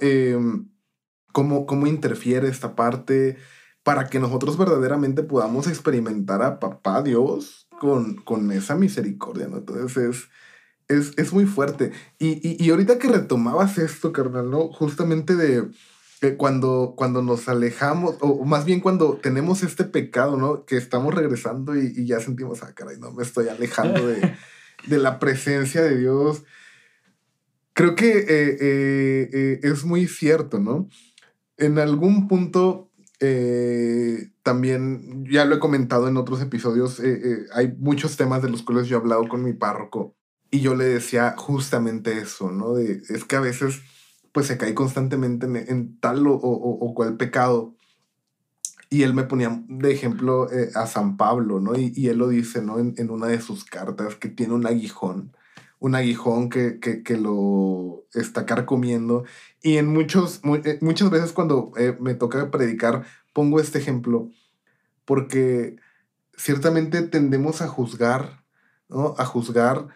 em, 0.00 0.68
cómo, 1.32 1.66
cómo 1.66 1.86
interfiere 1.88 2.48
esta 2.48 2.76
parte 2.76 3.38
para 3.82 4.06
que 4.06 4.20
nosotros 4.20 4.56
verdaderamente 4.56 5.24
podamos 5.24 5.66
experimentar 5.66 6.42
a 6.42 6.60
Papá 6.60 7.02
Dios 7.02 7.68
con, 7.80 8.16
con 8.16 8.52
esa 8.52 8.76
misericordia, 8.76 9.48
¿no? 9.48 9.56
Entonces 9.56 9.96
es 9.96 10.28
es, 10.98 11.32
muy 11.32 11.46
fuerte. 11.46 11.92
Y, 12.18 12.62
y, 12.62 12.70
ahorita 12.70 12.98
que 12.98 13.08
retomabas 13.08 13.78
esto, 13.78 14.12
carnal, 14.12 14.50
¿no? 14.50 14.68
Justamente 14.68 15.36
de 15.36 15.68
cuando, 16.36 16.94
cuando 16.96 17.20
nos 17.20 17.48
alejamos, 17.48 18.16
o 18.20 18.44
más 18.44 18.64
bien 18.64 18.80
cuando 18.80 19.16
tenemos 19.16 19.62
este 19.62 19.84
pecado, 19.84 20.36
¿no? 20.36 20.64
Que 20.64 20.76
estamos 20.76 21.14
regresando 21.14 21.76
y, 21.76 22.06
ya 22.06 22.20
sentimos, 22.20 22.62
ah, 22.62 22.72
caray, 22.74 22.98
no, 22.98 23.10
me 23.12 23.24
estoy 23.24 23.48
alejando 23.48 24.06
de, 24.06 24.34
de 24.86 24.98
la 24.98 25.18
presencia 25.18 25.82
de 25.82 25.98
Dios. 25.98 26.44
Creo 27.72 27.96
que 27.96 28.18
eh, 28.18 28.56
eh, 28.60 29.30
eh, 29.32 29.60
es 29.62 29.84
muy 29.84 30.06
cierto, 30.06 30.60
¿no? 30.60 30.88
En 31.56 31.78
algún 31.78 32.28
punto 32.28 32.88
también, 34.42 35.24
ya 35.30 35.44
lo 35.44 35.54
he 35.54 35.60
comentado 35.60 36.08
en 36.08 36.16
otros 36.16 36.42
episodios, 36.42 37.00
hay 37.54 37.72
muchos 37.78 38.16
temas 38.16 38.42
de 38.42 38.48
los 38.48 38.64
cuales 38.64 38.88
yo 38.88 38.96
he 38.96 39.00
hablado 39.00 39.28
con 39.28 39.44
mi 39.44 39.52
párroco 39.52 40.16
y 40.52 40.60
yo 40.60 40.74
le 40.74 40.84
decía 40.84 41.34
justamente 41.36 42.18
eso, 42.18 42.52
¿no? 42.52 42.74
De, 42.74 43.02
es 43.08 43.24
que 43.24 43.36
a 43.36 43.40
veces 43.40 43.80
pues 44.32 44.46
se 44.46 44.58
cae 44.58 44.74
constantemente 44.74 45.46
en, 45.46 45.98
tal 45.98 46.26
o, 46.26 46.34
o, 46.34 46.94
cual 46.94 47.16
pecado. 47.16 47.74
Y 48.90 49.02
él 49.02 49.14
me 49.14 49.24
ponía 49.24 49.62
de 49.66 49.90
ejemplo 49.90 50.52
eh, 50.52 50.70
a 50.74 50.86
San 50.86 51.16
Pablo, 51.16 51.58
¿no? 51.58 51.74
Y, 51.78 51.92
y, 51.96 52.08
él 52.08 52.18
lo 52.18 52.28
dice, 52.28 52.60
¿no? 52.60 52.78
En, 52.78 52.94
en, 52.98 53.10
una 53.10 53.28
de 53.28 53.40
sus 53.40 53.64
cartas, 53.64 54.14
que 54.16 54.28
tiene 54.28 54.52
un 54.52 54.66
aguijón, 54.66 55.34
un 55.78 55.94
aguijón 55.94 56.50
que, 56.50 56.78
que, 56.80 57.02
que 57.02 57.16
lo 57.16 58.04
está 58.12 58.44
carcomiendo. 58.44 59.24
Y 59.62 59.78
en 59.78 59.86
muchos, 59.86 60.42
eh, 60.64 60.78
muchas 60.82 61.08
veces 61.10 61.32
cuando 61.32 61.72
eh, 61.78 61.96
me 61.98 62.14
toca 62.14 62.50
predicar, 62.50 63.04
pongo 63.32 63.58
este 63.58 63.78
ejemplo, 63.78 64.28
porque 65.06 65.76
ciertamente 66.36 67.00
tendemos 67.00 67.62
a 67.62 67.68
juzgar, 67.68 68.44
¿no? 68.90 69.14
A 69.16 69.24
juzgar 69.24 69.88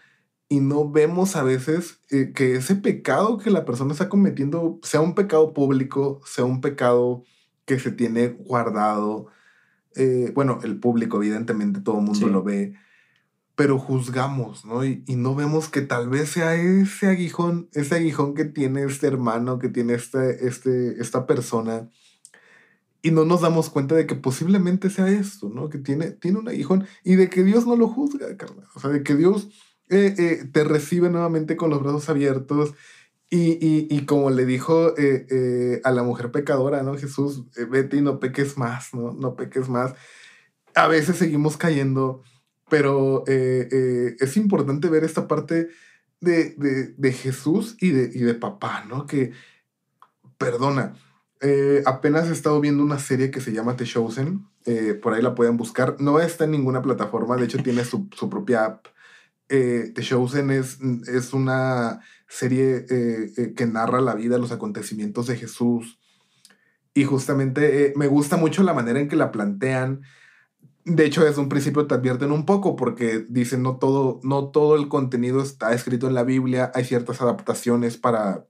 y 0.48 0.60
no 0.60 0.90
vemos 0.90 1.36
a 1.36 1.42
veces 1.42 2.00
eh, 2.10 2.32
que 2.34 2.56
ese 2.56 2.76
pecado 2.76 3.38
que 3.38 3.50
la 3.50 3.64
persona 3.64 3.92
está 3.92 4.08
cometiendo 4.08 4.78
sea 4.82 5.00
un 5.00 5.14
pecado 5.14 5.52
público, 5.52 6.20
sea 6.24 6.44
un 6.44 6.60
pecado 6.60 7.24
que 7.64 7.78
se 7.80 7.90
tiene 7.90 8.28
guardado. 8.28 9.26
Eh, 9.96 10.30
bueno, 10.34 10.60
el 10.62 10.78
público, 10.78 11.16
evidentemente, 11.18 11.80
todo 11.80 11.98
el 11.98 12.04
mundo 12.04 12.28
lo 12.28 12.42
ve, 12.44 12.74
pero 13.56 13.78
juzgamos, 13.78 14.64
¿no? 14.64 14.84
Y, 14.84 15.02
y, 15.06 15.16
no 15.16 15.34
vemos 15.34 15.68
que 15.68 15.80
tal 15.80 16.08
vez 16.08 16.30
sea 16.30 16.54
ese 16.54 17.08
aguijón, 17.08 17.68
ese 17.72 17.96
aguijón 17.96 18.34
que 18.34 18.44
tiene 18.44 18.84
este 18.84 19.06
hermano, 19.06 19.58
que 19.58 19.68
tiene 19.68 19.94
este, 19.94 20.46
este, 20.46 21.00
esta 21.00 21.26
persona, 21.26 21.88
y 23.02 23.10
no 23.10 23.24
nos 23.24 23.40
damos 23.40 23.70
cuenta 23.70 23.94
de 23.94 24.06
que 24.06 24.14
posiblemente 24.14 24.90
sea 24.90 25.08
esto, 25.08 25.48
¿no? 25.48 25.68
Que 25.70 25.78
tiene, 25.78 26.10
tiene 26.10 26.38
un 26.38 26.48
aguijón 26.48 26.86
y 27.04 27.14
de 27.14 27.30
que 27.30 27.44
Dios 27.44 27.66
no 27.66 27.76
lo 27.76 27.88
juzga, 27.88 28.36
carnal. 28.36 28.66
O 28.74 28.80
sea, 28.80 28.90
de 28.90 29.02
que 29.02 29.14
Dios 29.14 29.48
eh, 29.88 30.14
eh, 30.18 30.44
te 30.52 30.64
recibe 30.64 31.08
nuevamente 31.10 31.56
con 31.56 31.70
los 31.70 31.82
brazos 31.82 32.08
abiertos. 32.08 32.74
Y, 33.28 33.52
y, 33.54 33.88
y 33.90 34.06
como 34.06 34.30
le 34.30 34.46
dijo 34.46 34.94
eh, 34.96 35.80
a 35.82 35.90
la 35.90 36.04
mujer 36.04 36.30
pecadora, 36.30 36.84
¿no? 36.84 36.96
Jesús, 36.96 37.44
vete 37.70 37.96
y 37.96 38.00
no 38.00 38.20
peques 38.20 38.56
más, 38.56 38.94
¿no? 38.94 39.12
No 39.12 39.34
peques 39.34 39.68
más. 39.68 39.94
A 40.76 40.86
veces 40.86 41.16
seguimos 41.16 41.56
cayendo, 41.56 42.22
pero 42.68 43.24
es 43.26 44.36
importante 44.36 44.88
ver 44.88 45.02
esta 45.02 45.26
parte 45.26 45.68
de, 46.20 46.50
de, 46.50 46.94
de 46.96 47.12
Jesús 47.12 47.76
y 47.80 47.90
de, 47.90 48.10
y 48.14 48.20
de 48.20 48.34
papá, 48.34 48.84
¿no? 48.88 49.06
Que 49.06 49.32
perdona. 50.38 50.94
apenas 51.84 52.28
he 52.28 52.32
estado 52.32 52.60
viendo 52.60 52.84
una 52.84 53.00
serie 53.00 53.32
que 53.32 53.40
se 53.40 53.52
llama 53.52 53.76
The 53.76 53.86
Chosen. 53.86 54.46
por 55.02 55.14
ahí 55.14 55.22
la 55.22 55.34
pueden 55.34 55.56
buscar. 55.56 55.96
No 55.98 56.20
está 56.20 56.44
en 56.44 56.52
ninguna 56.52 56.80
plataforma, 56.80 57.36
de 57.36 57.46
hecho 57.46 57.58
tiene 57.60 57.84
su, 57.84 58.08
su 58.12 58.30
propia 58.30 58.66
app 58.66 58.86
eh, 59.48 59.92
The 59.94 60.02
Chosen 60.02 60.50
es, 60.50 60.78
es 61.08 61.32
una 61.32 62.00
serie 62.28 62.86
eh, 62.90 63.32
eh, 63.36 63.54
que 63.54 63.66
narra 63.66 64.00
la 64.00 64.14
vida, 64.14 64.38
los 64.38 64.52
acontecimientos 64.52 65.26
de 65.26 65.36
Jesús. 65.36 65.98
Y 66.94 67.04
justamente 67.04 67.92
me 67.96 68.06
gusta 68.06 68.36
mucho 68.36 68.62
la 68.62 68.72
manera 68.72 68.98
en 68.98 69.08
que 69.08 69.16
la 69.16 69.30
plantean. 69.30 70.02
De 70.84 71.04
hecho, 71.04 71.24
desde 71.24 71.40
un 71.40 71.48
principio 71.48 71.86
te 71.86 71.94
advierten 71.94 72.32
un 72.32 72.46
poco 72.46 72.74
porque 72.74 73.26
dicen 73.28 73.62
no 73.62 73.76
todo, 73.76 74.20
no 74.22 74.48
todo 74.48 74.76
el 74.76 74.88
contenido 74.88 75.42
está 75.42 75.74
escrito 75.74 76.08
en 76.08 76.14
la 76.14 76.22
Biblia, 76.24 76.72
hay 76.74 76.84
ciertas 76.84 77.20
adaptaciones 77.20 77.96
para 77.98 78.46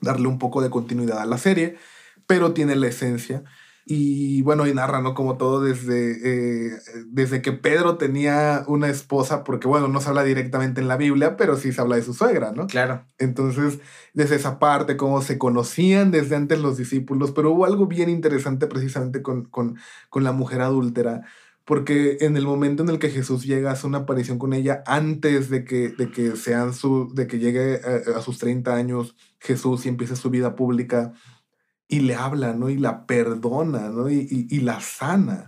darle 0.00 0.28
un 0.28 0.38
poco 0.38 0.60
de 0.60 0.70
continuidad 0.70 1.20
a 1.20 1.26
la 1.26 1.38
serie, 1.38 1.76
pero 2.26 2.52
tiene 2.52 2.76
la 2.76 2.88
esencia. 2.88 3.44
Y 3.90 4.42
bueno, 4.42 4.66
y 4.66 4.74
narra, 4.74 5.00
¿no? 5.00 5.14
Como 5.14 5.38
todo 5.38 5.62
desde, 5.62 6.10
eh, 6.22 6.78
desde 7.06 7.40
que 7.40 7.52
Pedro 7.52 7.96
tenía 7.96 8.62
una 8.66 8.90
esposa, 8.90 9.44
porque 9.44 9.66
bueno, 9.66 9.88
no 9.88 10.02
se 10.02 10.10
habla 10.10 10.24
directamente 10.24 10.82
en 10.82 10.88
la 10.88 10.98
Biblia, 10.98 11.38
pero 11.38 11.56
sí 11.56 11.72
se 11.72 11.80
habla 11.80 11.96
de 11.96 12.02
su 12.02 12.12
suegra, 12.12 12.52
¿no? 12.52 12.66
Claro. 12.66 13.06
Entonces, 13.16 13.78
desde 14.12 14.36
esa 14.36 14.58
parte, 14.58 14.98
cómo 14.98 15.22
se 15.22 15.38
conocían 15.38 16.10
desde 16.10 16.36
antes 16.36 16.60
los 16.60 16.76
discípulos, 16.76 17.30
pero 17.30 17.50
hubo 17.50 17.64
algo 17.64 17.86
bien 17.86 18.10
interesante 18.10 18.66
precisamente 18.66 19.22
con, 19.22 19.46
con, 19.46 19.78
con 20.10 20.22
la 20.22 20.32
mujer 20.32 20.60
adúltera, 20.60 21.22
porque 21.64 22.18
en 22.20 22.36
el 22.36 22.44
momento 22.44 22.82
en 22.82 22.90
el 22.90 22.98
que 22.98 23.08
Jesús 23.08 23.46
llega, 23.46 23.70
hace 23.70 23.86
una 23.86 23.98
aparición 23.98 24.38
con 24.38 24.52
ella 24.52 24.82
antes 24.84 25.48
de 25.48 25.64
que, 25.64 25.88
de 25.88 26.10
que, 26.10 26.36
sean 26.36 26.74
su, 26.74 27.10
de 27.14 27.26
que 27.26 27.38
llegue 27.38 27.80
a, 27.82 28.18
a 28.18 28.20
sus 28.20 28.36
30 28.36 28.74
años 28.74 29.16
Jesús 29.38 29.86
y 29.86 29.88
empiece 29.88 30.14
su 30.14 30.28
vida 30.28 30.56
pública 30.56 31.14
y 31.88 32.00
le 32.00 32.14
habla, 32.14 32.52
¿no? 32.52 32.68
Y 32.68 32.76
la 32.76 33.06
perdona, 33.06 33.88
¿no? 33.88 34.10
Y, 34.10 34.46
y, 34.50 34.60
la 34.60 34.80
sana, 34.80 35.46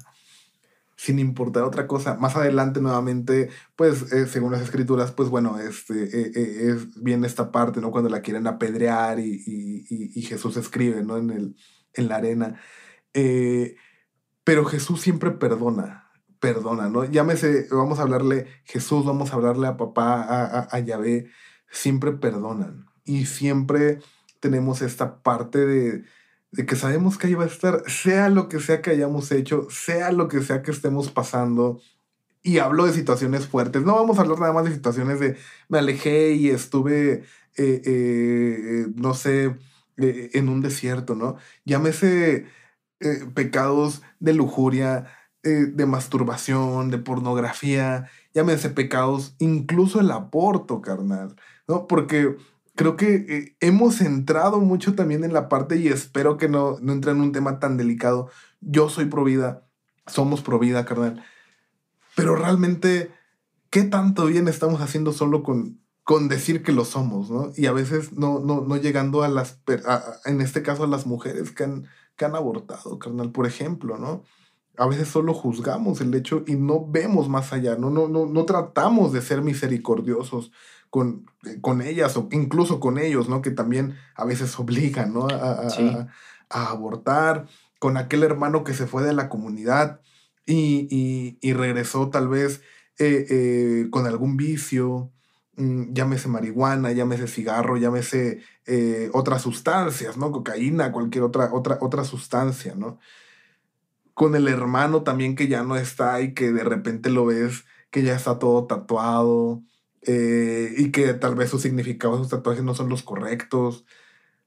sin 0.97 1.19
importar 1.19 1.65
otra 1.65 1.87
cosa. 1.87 2.17
Más 2.17 2.35
adelante, 2.35 2.81
nuevamente, 2.81 3.51
pues, 3.77 4.11
eh, 4.13 4.27
según 4.27 4.53
las 4.53 4.63
escrituras, 4.63 5.13
pues, 5.13 5.29
bueno, 5.29 5.59
este, 5.61 6.05
eh, 6.05 6.33
eh, 6.35 6.71
es, 6.71 7.03
viene 7.03 7.27
esta 7.27 7.53
parte, 7.53 7.81
¿no? 7.83 7.91
Cuando 7.91 8.09
la 8.09 8.23
quieren 8.23 8.47
apedrear 8.47 9.21
y, 9.21 9.45
y 9.87 10.23
Jesús 10.23 10.57
escribe, 10.57 11.05
¿no? 11.05 11.19
En, 11.19 11.31
el, 11.31 11.57
en 11.93 12.09
la 12.09 12.17
arena. 12.17 12.59
pero 14.45 14.65
Jesús 14.65 15.01
siempre 15.03 15.31
perdona, 15.33 16.11
perdona, 16.41 16.89
¿no? 16.89 17.05
Llámese, 17.05 17.69
vamos 17.71 17.99
a 17.99 18.03
hablarle 18.03 18.47
Jesús, 18.65 19.05
vamos 19.05 19.33
a 19.33 19.37
hablarle 19.37 19.67
a 19.67 19.77
papá, 19.77 20.23
a, 20.23 20.61
a, 20.61 20.69
a 20.71 20.79
Yahvé, 20.81 21.31
siempre 21.71 22.13
perdonan. 22.13 22.87
Y 23.05 23.27
siempre 23.27 24.01
tenemos 24.41 24.83
esta 24.83 25.23
parte 25.23 25.67
de, 25.67 26.05
de 26.53 26.67
que 26.67 26.77
sabemos 26.77 27.19
que 27.19 27.29
ahí 27.29 27.35
va 27.35 27.45
a 27.45 27.47
estar, 27.49 27.83
sea 27.89 28.29
lo 28.29 28.49
que 28.49 28.61
sea 28.61 28.83
que 28.83 28.91
hayamos 28.91 29.31
hecho, 29.33 29.69
sea 29.71 30.13
lo 30.13 30.29
que 30.29 30.43
sea 30.43 30.63
que 30.63 30.71
estemos 30.73 31.11
pasando. 31.11 31.81
Y 32.43 32.59
hablo 32.59 32.87
de 32.87 32.93
situaciones 32.95 33.47
fuertes. 33.47 33.83
No 33.83 33.95
vamos 33.97 34.19
a 34.19 34.23
hablar 34.23 34.41
nada 34.41 34.53
más 34.53 34.65
de 34.65 34.73
situaciones 34.73 35.21
de 35.21 35.37
me 35.69 35.79
alejé 35.79 36.33
y 36.33 36.51
estuve, 36.51 37.25
eh, 37.57 37.83
eh, 37.85 38.87
no 38.97 39.15
sé, 39.15 39.57
eh, 39.99 40.31
en 40.35 40.49
un 40.49 40.61
desierto, 40.63 41.15
¿no? 41.15 41.37
Llámese 41.65 42.47
eh, 43.01 43.27
pecados 43.35 44.03
de 44.19 44.35
lujuria, 44.35 45.07
eh, 45.43 45.67
de 45.73 45.87
masturbación, 45.87 46.91
de 46.91 46.99
pornografía, 46.99 48.11
llámese 48.35 48.71
pecados, 48.71 49.35
incluso 49.39 50.01
el 50.01 50.11
aborto, 50.11 50.81
carnal, 50.81 51.37
¿no? 51.69 51.87
Porque 51.87 52.37
creo 52.81 52.97
que 52.97 53.57
hemos 53.61 54.01
entrado 54.01 54.59
mucho 54.59 54.95
también 54.95 55.23
en 55.23 55.35
la 55.35 55.51
parte 55.51 55.77
y 55.77 55.89
espero 55.89 56.39
que 56.39 56.49
no, 56.49 56.79
no 56.81 56.95
entre 56.95 57.11
en 57.11 57.21
un 57.21 57.31
tema 57.31 57.59
tan 57.59 57.77
delicado. 57.77 58.31
Yo 58.63 58.89
soy 58.89 59.05
pro 59.05 59.23
vida, 59.23 59.69
somos 60.07 60.41
pro 60.41 60.59
vida, 60.59 60.87
carnal. 60.87 61.23
Pero 62.17 62.37
realmente, 62.37 63.11
¿qué 63.69 63.83
tanto 63.83 64.25
bien 64.25 64.49
estamos 64.49 64.81
haciendo 64.81 65.13
solo 65.13 65.43
con, 65.43 65.79
con 66.05 66.29
decir 66.29 66.63
que 66.63 66.73
lo 66.73 66.87
somos, 66.87 67.31
¿no? 67.31 67.53
Y 67.55 67.67
a 67.67 67.73
veces 67.73 68.15
no, 68.15 68.41
no, 68.41 68.63
no 68.63 68.79
llegando 68.79 69.25
a 69.25 69.29
las, 69.29 69.61
en 70.25 70.41
este 70.41 70.63
caso 70.63 70.85
a 70.85 70.89
las 70.89 71.05
mujeres 71.05 71.51
que 71.51 71.65
han, 71.65 71.87
que 72.17 72.25
han 72.25 72.35
abortado, 72.35 72.99
carnal, 72.99 73.31
por 73.31 73.47
ejemplo, 73.47 73.99
¿no? 73.99 74.25
A 74.81 74.87
veces 74.87 75.09
solo 75.09 75.35
juzgamos 75.35 76.01
el 76.01 76.15
hecho 76.15 76.45
y 76.47 76.55
no 76.55 76.87
vemos 76.87 77.29
más 77.29 77.53
allá, 77.53 77.77
no, 77.77 77.91
no, 77.91 78.09
no, 78.09 78.27
no 78.27 78.45
tratamos 78.45 79.13
de 79.13 79.21
ser 79.21 79.43
misericordiosos 79.43 80.53
con, 80.89 81.27
con 81.61 81.83
ellas 81.83 82.17
o 82.17 82.29
incluso 82.33 82.81
con 82.81 82.99
ellos, 82.99 83.29
¿no? 83.29 83.43
Que 83.43 83.51
también 83.51 83.97
a 84.15 84.25
veces 84.25 84.59
obligan, 84.59 85.13
¿no? 85.13 85.29
A, 85.29 85.69
a, 86.49 86.71
abortar, 86.71 87.47
con 87.79 87.97
aquel 87.97 88.23
hermano 88.23 88.65
que 88.65 88.75
se 88.75 88.87
fue 88.87 89.03
de 89.03 89.13
la 89.13 89.29
comunidad 89.29 90.01
y, 90.47 90.89
y, 90.91 91.39
y 91.41 91.53
regresó 91.53 92.11
tal 92.11 92.29
vez 92.29 92.63
eh, 92.99 93.27
eh, 93.31 93.87
con 93.91 94.07
algún 94.07 94.37
vicio, 94.37 95.13
Mm, 95.61 95.93
llámese 95.93 96.29
marihuana, 96.29 96.93
llámese 96.93 97.27
cigarro, 97.27 97.77
llámese 97.77 98.41
eh, 98.67 99.11
otras 99.13 99.43
sustancias, 99.43 100.17
¿no? 100.17 100.33
Cocaína, 100.33 100.91
cualquier 100.91 101.25
otra, 101.25 101.53
otra, 101.53 101.79
otra 101.83 102.05
sustancia, 102.05 102.75
¿no? 102.75 102.99
Con 104.15 104.35
el 104.35 104.49
hermano 104.49 105.03
también 105.03 105.37
que 105.37 105.49
ya 105.49 105.63
no 105.63 105.77
está 105.77 106.21
y 106.21 106.35
que 106.35 106.53
de 106.53 106.65
repente 106.65 107.11
lo 107.11 107.27
ves 107.27 107.65
que 107.91 108.03
ya 108.03 108.15
está 108.15 108.39
todo 108.39 108.67
tatuado 108.67 109.63
eh, 110.03 110.75
y 110.77 110.91
que 110.93 111.15
tal 111.15 111.35
vez 111.35 111.51
su 111.51 111.59
significado 111.59 112.15
de 112.15 112.21
sus 112.21 112.31
tatuajes 112.31 112.63
no 112.63 112.75
son 112.75 112.89
los 112.89 113.03
correctos, 113.03 113.85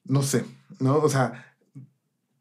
no 0.06 0.24
sé, 0.24 0.46
¿no? 0.80 0.98
O 0.98 1.10
sea, 1.10 1.56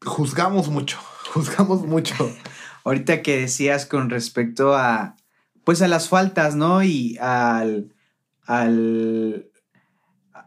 juzgamos 0.05 0.69
mucho, 0.69 0.97
juzgamos 1.33 1.85
mucho. 1.85 2.15
Ahorita 2.85 3.21
que 3.21 3.39
decías 3.39 3.85
con 3.85 4.09
respecto 4.09 4.75
a, 4.75 5.15
pues 5.63 5.81
a 5.81 5.87
las 5.87 6.09
faltas, 6.09 6.55
¿no? 6.55 6.83
Y 6.83 7.17
al 7.19 7.93
al, 8.45 9.49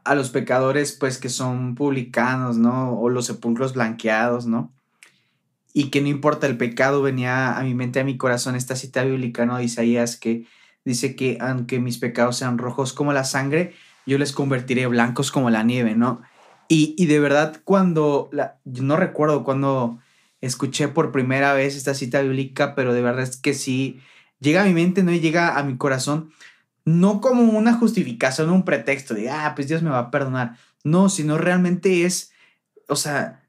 a 0.05 0.15
los 0.15 0.31
pecadores, 0.31 0.93
pues 0.93 1.19
que 1.19 1.29
son 1.29 1.75
publicanos, 1.75 2.59
¿no? 2.59 2.99
O 2.99 3.09
los 3.09 3.27
sepulcros 3.27 3.75
blanqueados, 3.75 4.47
¿no? 4.47 4.73
Y 5.79 5.91
que 5.91 6.01
no 6.01 6.09
importa 6.09 6.47
el 6.47 6.57
pecado, 6.57 7.03
venía 7.03 7.55
a 7.59 7.63
mi 7.63 7.75
mente, 7.75 8.01
a 8.01 8.05
mi 8.05 8.17
corazón, 8.17 8.57
esta 8.57 8.77
cita 8.77 9.05
bíblica, 9.05 9.45
¿no? 9.45 9.59
De 9.59 9.65
Isaías, 9.65 10.17
que 10.17 10.47
dice 10.87 11.15
que 11.15 11.37
aunque 11.39 11.81
mis 11.81 11.99
pecados 11.99 12.39
sean 12.39 12.57
rojos 12.57 12.95
como 12.95 13.13
la 13.13 13.25
sangre, 13.25 13.75
yo 14.07 14.17
les 14.17 14.33
convertiré 14.33 14.87
blancos 14.87 15.31
como 15.31 15.51
la 15.51 15.65
nieve, 15.65 15.95
¿no? 15.95 16.23
Y, 16.67 16.95
y 16.97 17.05
de 17.05 17.21
verdad, 17.21 17.61
cuando, 17.63 18.31
no 18.65 18.97
recuerdo 18.97 19.45
cuando 19.45 19.99
escuché 20.41 20.89
por 20.89 21.13
primera 21.13 21.53
vez 21.53 21.77
esta 21.77 21.93
cita 21.93 22.23
bíblica, 22.23 22.75
pero 22.75 22.95
de 22.95 23.03
verdad 23.03 23.25
es 23.25 23.37
que 23.37 23.53
sí, 23.53 24.01
llega 24.41 24.63
a 24.63 24.67
mi 24.67 24.73
mente, 24.73 25.03
¿no? 25.03 25.13
Y 25.13 25.21
llega 25.21 25.59
a 25.59 25.63
mi 25.63 25.77
corazón, 25.77 26.33
no 26.87 27.21
como 27.21 27.43
una 27.43 27.75
justificación, 27.75 28.49
un 28.49 28.65
pretexto 28.65 29.13
de, 29.13 29.29
ah, 29.29 29.53
pues 29.55 29.69
Dios 29.69 29.83
me 29.83 29.91
va 29.91 29.99
a 29.99 30.11
perdonar. 30.11 30.57
No, 30.85 31.11
sino 31.11 31.37
realmente 31.37 32.07
es, 32.07 32.33
o 32.89 32.97
sea... 32.97 33.43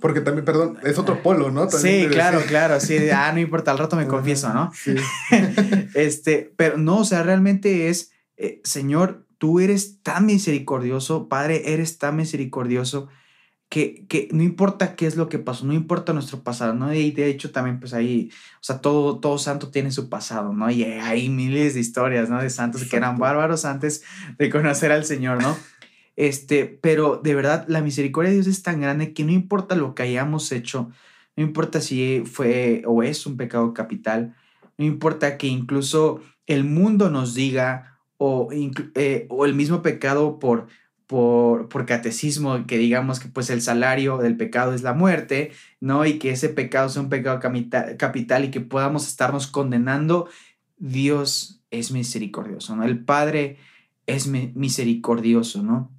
Porque 0.00 0.20
también, 0.20 0.44
perdón, 0.44 0.78
es 0.84 0.98
otro 0.98 1.22
polo, 1.22 1.50
¿no? 1.50 1.68
sí, 1.70 2.06
claro, 2.10 2.40
claro, 2.46 2.80
sí, 2.80 3.10
ah, 3.10 3.32
no 3.32 3.40
importa, 3.40 3.70
al 3.70 3.78
rato 3.78 3.96
me 3.96 4.06
confieso, 4.06 4.52
¿no? 4.52 4.70
Sí. 4.74 4.94
este, 5.94 6.52
pero 6.56 6.78
no, 6.78 6.98
o 6.98 7.04
sea, 7.04 7.22
realmente 7.22 7.88
es, 7.88 8.12
eh, 8.36 8.60
Señor, 8.64 9.26
tú 9.38 9.60
eres 9.60 10.02
tan 10.02 10.26
misericordioso, 10.26 11.28
Padre, 11.28 11.72
eres 11.72 11.98
tan 11.98 12.16
misericordioso 12.16 13.08
que, 13.68 14.06
que, 14.08 14.28
no 14.32 14.42
importa 14.42 14.96
qué 14.96 15.06
es 15.06 15.16
lo 15.16 15.28
que 15.28 15.38
pasó, 15.38 15.66
no 15.66 15.74
importa 15.74 16.12
nuestro 16.12 16.42
pasado, 16.42 16.72
¿no? 16.72 16.92
Y 16.94 17.10
de 17.10 17.28
hecho 17.28 17.50
también 17.50 17.80
pues 17.80 17.92
ahí, 17.92 18.30
o 18.54 18.64
sea, 18.64 18.80
todo, 18.80 19.18
todo 19.20 19.36
santo 19.36 19.70
tiene 19.70 19.90
su 19.90 20.08
pasado, 20.08 20.54
¿no? 20.54 20.70
Y 20.70 20.84
hay 20.84 21.28
miles 21.28 21.74
de 21.74 21.80
historias, 21.80 22.30
¿no? 22.30 22.40
De 22.40 22.48
santos 22.48 22.84
que 22.84 22.96
eran 22.96 23.18
bárbaros 23.18 23.66
antes 23.66 24.04
de 24.38 24.48
conocer 24.48 24.90
al 24.90 25.04
Señor, 25.04 25.42
¿no? 25.42 25.56
Este, 26.18 26.66
pero 26.66 27.20
de 27.22 27.36
verdad 27.36 27.64
la 27.68 27.80
misericordia 27.80 28.30
de 28.30 28.38
Dios 28.38 28.48
es 28.48 28.64
tan 28.64 28.80
grande 28.80 29.12
que 29.12 29.22
no 29.22 29.30
importa 29.30 29.76
lo 29.76 29.94
que 29.94 30.02
hayamos 30.02 30.50
hecho, 30.50 30.90
no 31.36 31.44
importa 31.44 31.80
si 31.80 32.24
fue 32.26 32.82
o 32.86 33.04
es 33.04 33.24
un 33.24 33.36
pecado 33.36 33.72
capital, 33.72 34.34
no 34.78 34.84
importa 34.84 35.38
que 35.38 35.46
incluso 35.46 36.20
el 36.46 36.64
mundo 36.64 37.08
nos 37.08 37.34
diga 37.34 38.00
o, 38.16 38.48
eh, 38.96 39.26
o 39.30 39.46
el 39.46 39.54
mismo 39.54 39.80
pecado 39.80 40.40
por 40.40 40.66
por, 41.06 41.86
catecismo 41.86 42.66
que 42.66 42.78
digamos 42.78 43.20
que 43.20 43.28
pues 43.28 43.48
el 43.48 43.62
salario 43.62 44.18
del 44.18 44.36
pecado 44.36 44.74
es 44.74 44.82
la 44.82 44.94
muerte, 44.94 45.52
¿no? 45.80 46.04
Y 46.04 46.18
que 46.18 46.30
ese 46.30 46.48
pecado 46.50 46.88
sea 46.90 47.00
un 47.00 47.08
pecado 47.08 47.40
capital 47.40 48.44
y 48.44 48.50
que 48.50 48.60
podamos 48.60 49.06
estarnos 49.06 49.46
condenando, 49.46 50.28
Dios 50.76 51.62
es 51.70 51.92
misericordioso, 51.92 52.76
¿no? 52.76 52.84
El 52.84 53.04
Padre 53.04 53.56
es 54.06 54.26
misericordioso, 54.26 55.62
¿no? 55.62 55.97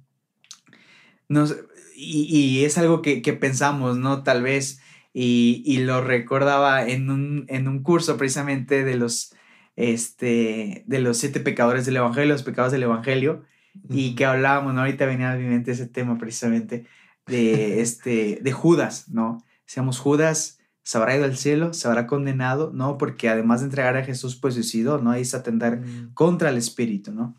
Nos, 1.30 1.56
y, 1.94 2.64
es 2.64 2.76
algo 2.76 3.02
que, 3.02 3.20
pensamos, 3.40 3.96
¿no? 3.96 4.24
Tal 4.24 4.42
vez, 4.42 4.80
y, 5.12 5.78
lo 5.78 6.02
recordaba 6.02 6.86
en 6.86 7.08
un, 7.08 7.44
en 7.48 7.68
un 7.68 7.84
curso 7.84 8.16
precisamente 8.16 8.84
de 8.84 8.96
los, 8.96 9.32
este, 9.76 10.82
de 10.86 10.98
los 10.98 11.18
siete 11.18 11.38
pecadores 11.38 11.86
del 11.86 11.98
Evangelio, 11.98 12.32
los 12.32 12.42
pecados 12.42 12.72
del 12.72 12.82
Evangelio, 12.82 13.44
y 13.88 14.16
que 14.16 14.24
hablábamos, 14.24 14.74
¿no? 14.74 14.80
Ahorita 14.80 15.06
venía 15.06 15.30
a 15.30 15.36
mi 15.36 15.44
mente 15.44 15.70
ese 15.70 15.86
tema 15.86 16.18
precisamente 16.18 16.86
de, 17.26 17.80
este, 17.80 18.40
de 18.42 18.52
Judas, 18.52 19.08
¿no? 19.08 19.44
Seamos 19.66 20.00
Judas, 20.00 20.58
se 20.82 20.98
habrá 20.98 21.14
ido 21.14 21.26
al 21.26 21.36
cielo, 21.36 21.72
se 21.74 21.86
habrá 21.86 22.08
condenado, 22.08 22.72
¿no? 22.74 22.98
Porque 22.98 23.28
además 23.28 23.60
de 23.60 23.66
entregar 23.66 23.96
a 23.96 24.04
Jesús, 24.04 24.34
pues 24.34 24.54
suicidó, 24.54 24.98
¿no? 24.98 25.14
Es 25.14 25.32
atender 25.32 25.78
mm. 25.78 26.14
contra 26.14 26.50
el 26.50 26.56
Espíritu, 26.56 27.12
¿no? 27.12 27.36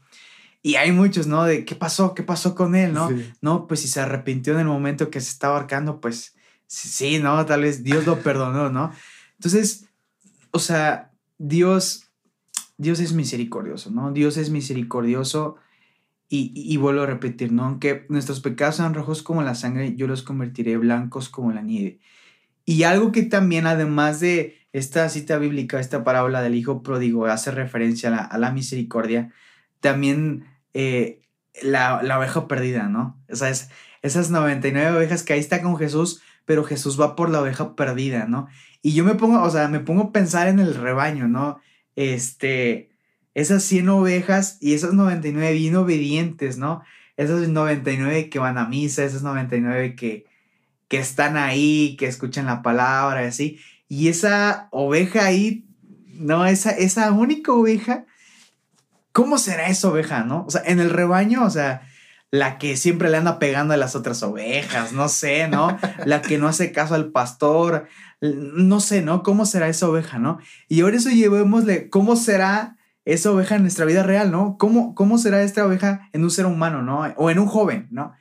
Y 0.64 0.76
hay 0.76 0.92
muchos, 0.92 1.28
¿no? 1.28 1.44
De 1.44 1.66
qué 1.66 1.76
pasó, 1.76 2.14
qué 2.14 2.24
pasó 2.24 2.54
con 2.54 2.76
él, 2.76 2.94
¿no? 2.94 3.10
No, 3.42 3.68
pues 3.68 3.80
si 3.80 3.88
se 3.88 4.00
arrepintió 4.00 4.54
en 4.54 4.60
el 4.60 4.68
momento 4.68 5.10
que 5.10 5.20
se 5.20 5.32
estaba 5.32 5.58
ahorcando, 5.58 6.00
pues 6.00 6.36
sí, 6.68 7.20
¿no? 7.20 7.46
Tal 7.46 7.62
vez 7.62 7.84
Dios 7.84 8.06
lo 8.06 8.20
perdonó, 8.20 8.70
¿no? 8.70 8.92
Entonces, 9.38 9.86
o 10.52 10.60
sea, 10.60 11.12
Dios, 11.40 12.12
Dios 12.78 13.00
es 13.00 13.14
misericordioso, 13.14 13.90
¿no? 13.90 14.12
Dios 14.12 14.38
es 14.38 14.52
misericordioso 14.52 15.58
y, 16.34 16.78
vuelvo 16.78 17.02
a 17.02 17.08
repetir, 17.08 17.52
¿no? 17.52 17.66
Aunque 17.66 18.06
nuestros 18.08 18.40
pecados 18.40 18.78
sean 18.78 18.94
rojos 18.94 19.22
como 19.22 19.44
la 19.44 19.54
sangre, 19.54 19.96
yo 19.98 20.08
los 20.08 20.24
convertiré 20.24 20.78
blancos 20.78 21.28
como 21.28 21.52
la 21.52 21.62
nieve. 21.62 22.00
Y 22.64 22.84
algo 22.84 23.12
que 23.12 23.24
también, 23.24 23.68
además 23.68 24.22
de 24.22 24.56
esta 24.72 25.10
cita 25.10 25.38
bíblica, 25.38 25.82
esta 25.82 26.06
parábola 26.06 26.42
del 26.42 26.56
hijo 26.56 26.84
pródigo, 26.84 27.26
hace 27.26 27.52
referencia 27.52 28.16
a 28.16 28.38
la, 28.38 28.52
misericordia, 28.52 29.34
también 29.82 30.46
eh, 30.74 31.22
la, 31.62 32.02
la, 32.04 32.20
oveja 32.20 32.48
perdida, 32.48 32.88
¿no? 32.90 33.20
O 33.30 33.36
sea, 33.36 33.50
es, 33.50 33.70
esas 34.02 34.32
99 34.32 34.98
ovejas 34.98 35.24
que 35.24 35.34
ahí 35.34 35.40
está 35.40 35.62
con 35.62 35.78
Jesús, 35.78 36.22
pero 36.46 36.64
Jesús 36.64 37.00
va 37.00 37.16
por 37.16 37.30
la 37.30 37.42
oveja 37.42 37.76
perdida, 37.76 38.26
¿no? 38.26 38.48
Y 38.82 38.94
yo 38.94 39.04
me 39.04 39.16
pongo, 39.16 39.42
o 39.42 39.50
sea, 39.50 39.68
me 39.68 39.80
pongo 39.80 40.04
a 40.04 40.12
pensar 40.12 40.48
en 40.48 40.60
el 40.60 40.76
rebaño, 40.76 41.28
¿no? 41.28 41.60
Este, 41.96 42.90
esas 43.34 43.64
100 43.64 43.90
ovejas 43.90 44.58
y 44.60 44.74
esas 44.74 44.94
99 44.94 45.54
bien 45.54 45.76
obedientes, 45.76 46.58
¿no? 46.58 46.82
Esas 47.18 47.48
99 47.48 48.30
que 48.30 48.40
van 48.40 48.58
a 48.58 48.68
misa, 48.68 49.04
esas 49.04 49.22
99 49.22 49.96
que, 49.96 50.26
que 50.88 50.98
están 50.98 51.38
ahí, 51.38 51.96
que 51.98 52.08
escuchan 52.08 52.48
la 52.48 52.62
palabra 52.62 53.24
y 53.24 53.28
así. 53.28 53.60
Y 53.88 54.08
esa 54.08 54.68
oveja 54.72 55.26
ahí, 55.26 55.66
no, 56.14 56.46
esa, 56.46 56.72
esa 56.72 57.12
única 57.12 57.52
oveja, 57.54 58.06
¿cómo 59.12 59.38
será 59.38 59.68
esa 59.68 59.90
oveja, 59.90 60.24
no? 60.24 60.46
O 60.48 60.52
sea, 60.52 60.62
en 60.66 60.80
el 60.80 60.90
rebaño, 60.90 61.44
o 61.44 61.50
sea, 61.50 61.82
la 62.32 62.58
que 62.58 62.78
siempre 62.78 63.10
le 63.10 63.18
anda 63.18 63.40
pegando 63.40 63.74
a 63.74 63.78
las 63.78 63.96
otras 63.96 64.24
ovejas, 64.24 64.94
no 64.94 65.10
sé, 65.10 65.48
¿no? 65.48 65.78
La 66.06 66.22
que 66.22 66.38
no 66.38 66.48
hace 66.48 66.72
caso 66.72 66.96
al 66.96 67.12
pastor, 67.12 67.88
no 68.22 68.80
sé, 68.80 69.02
¿no? 69.02 69.24
¿Cómo 69.24 69.46
será 69.46 69.68
esa 69.68 69.90
oveja, 69.90 70.18
no? 70.18 70.40
Y 70.70 70.82
ahora 70.82 70.98
eso 70.98 71.10
llevémosle, 71.10 71.90
¿cómo 71.90 72.16
será 72.16 72.78
esa 73.04 73.32
oveja 73.32 73.56
en 73.56 73.64
nuestra 73.64 73.86
vida 73.86 74.04
real, 74.04 74.32
¿no? 74.32 74.58
¿Cómo, 74.58 74.96
¿Cómo 74.96 75.18
será 75.18 75.44
esta 75.44 75.66
oveja 75.66 76.10
en 76.14 76.24
un 76.24 76.32
ser 76.32 76.46
humano, 76.46 76.82
¿no? 76.82 77.02
O 77.18 77.30
en 77.30 77.40
un 77.40 77.48
joven, 77.48 77.88
¿no? 77.92 78.14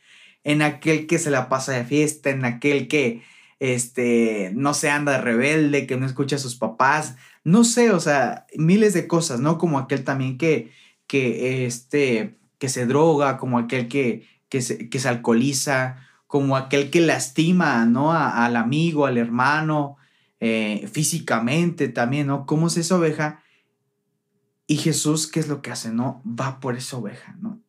En 0.43 0.63
aquel 0.63 1.07
que 1.07 1.19
se 1.19 1.31
la 1.31 1.49
pasa 1.49 1.73
de 1.73 1.85
fiesta, 1.85 2.31
en 2.31 2.45
aquel 2.45 2.89
que, 2.89 3.23
este, 3.61 4.51
no 4.55 4.75
se 4.75 4.91
anda 4.91 5.13
de 5.13 5.21
rebelde, 5.21 5.87
que 5.87 5.97
no 5.97 6.07
escucha 6.07 6.37
a 6.37 6.41
sus 6.41 6.57
papás, 6.57 7.17
no 7.51 7.65
sé, 7.65 7.91
o 7.91 8.01
sea, 8.01 8.47
miles 8.57 8.95
de 8.95 9.09
cosas, 9.09 9.41
¿no? 9.41 9.59
Como 9.59 9.79
aquel 9.79 10.05
también 10.05 10.39
que, 10.39 10.73
que, 11.07 11.67
este, 11.67 12.39
que 12.59 12.69
se 12.69 12.87
droga, 12.87 13.39
como 13.39 13.59
aquel 13.59 13.89
que, 13.89 14.27
que, 14.49 14.63
se, 14.63 14.89
que 14.89 15.01
se 15.01 15.09
alcoholiza, 15.09 15.97
como 16.29 16.57
aquel 16.57 16.91
que 16.91 17.01
lastima, 17.01 17.85
¿no? 17.87 18.13
al 18.13 18.55
amigo, 18.55 19.07
al 19.07 19.19
hermano, 19.19 19.97
eh, 20.39 20.89
físicamente 20.93 21.89
también, 21.89 22.29
¿no? 22.29 22.47
¿Cómo 22.47 22.69
es 22.69 22.77
esa 22.77 22.97
oveja? 22.97 23.43
Y 24.69 24.77
Jesús, 24.77 25.27
¿qué 25.27 25.41
es 25.41 25.49
lo 25.49 25.61
que 25.61 25.73
hace? 25.73 25.91
No, 25.91 26.23
va 26.25 26.61
por 26.61 26.77
esa 26.77 26.99
oveja, 26.99 27.35
¿no? 27.41 27.61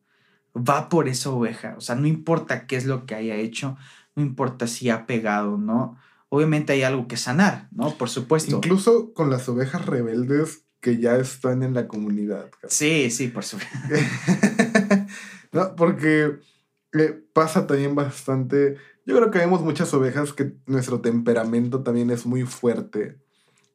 Va 0.56 0.88
por 0.88 1.08
esa 1.08 1.30
oveja. 1.30 1.74
O 1.76 1.80
sea, 1.80 1.96
no 1.96 2.06
importa 2.06 2.68
qué 2.68 2.76
es 2.76 2.86
lo 2.86 3.04
que 3.04 3.16
haya 3.16 3.34
hecho, 3.34 3.76
no 4.14 4.22
importa 4.22 4.68
si 4.68 4.90
ha 4.90 5.06
pegado, 5.06 5.58
¿no? 5.58 5.98
Obviamente 6.34 6.72
hay 6.72 6.82
algo 6.82 7.08
que 7.08 7.18
sanar, 7.18 7.68
¿no? 7.72 7.98
Por 7.98 8.08
supuesto. 8.08 8.56
Incluso 8.56 9.12
con 9.12 9.28
las 9.28 9.46
ovejas 9.50 9.84
rebeldes 9.84 10.64
que 10.80 10.96
ya 10.96 11.16
están 11.16 11.62
en 11.62 11.74
la 11.74 11.86
comunidad. 11.86 12.50
Sí, 12.68 13.10
sí, 13.10 13.28
por 13.28 13.44
supuesto. 13.44 13.76
no, 15.52 15.76
porque 15.76 16.38
eh, 16.94 17.22
pasa 17.34 17.66
también 17.66 17.94
bastante. 17.94 18.78
Yo 19.04 19.14
creo 19.14 19.30
que 19.30 19.40
vemos 19.40 19.60
muchas 19.60 19.92
ovejas 19.92 20.32
que 20.32 20.54
nuestro 20.64 21.02
temperamento 21.02 21.82
también 21.82 22.10
es 22.10 22.24
muy 22.24 22.44
fuerte, 22.44 23.20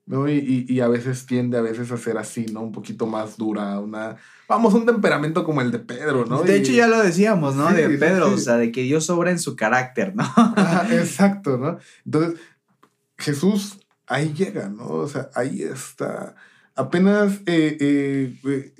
¿no? 0.07 0.27
Y, 0.27 0.65
y, 0.67 0.79
a 0.79 0.87
veces 0.87 1.25
tiende 1.25 1.57
a 1.57 1.61
veces 1.61 1.91
a 1.91 1.97
ser 1.97 2.17
así, 2.17 2.47
¿no? 2.47 2.61
Un 2.61 2.71
poquito 2.71 3.05
más 3.05 3.37
dura, 3.37 3.79
una... 3.79 4.15
Vamos, 4.47 4.73
un 4.73 4.85
temperamento 4.85 5.43
como 5.43 5.61
el 5.61 5.71
de 5.71 5.79
Pedro, 5.79 6.25
¿no? 6.25 6.41
De 6.41 6.55
hecho 6.55 6.71
ya 6.71 6.87
lo 6.87 7.03
decíamos, 7.03 7.55
¿no? 7.55 7.71
de 7.71 7.89
Pedro, 7.89 8.33
o 8.33 8.37
sea, 8.37 8.55
de 8.55 8.71
que 8.71 8.81
Dios 8.83 9.09
obra 9.09 9.29
en 9.29 9.39
su 9.39 9.55
carácter, 9.55 10.15
¿no? 10.15 10.23
exacto, 10.91 11.57
¿no? 11.57 11.77
Entonces, 12.05 12.39
Jesús 13.17 13.79
ahí 14.07 14.33
llega, 14.33 14.69
¿no? 14.69 14.87
O 14.87 15.07
sea, 15.07 15.29
ahí 15.35 15.61
está 15.61 16.35
apenas 16.77 17.41
eh, 17.47 17.75
eh, 17.79 18.39
eh, 18.45 18.73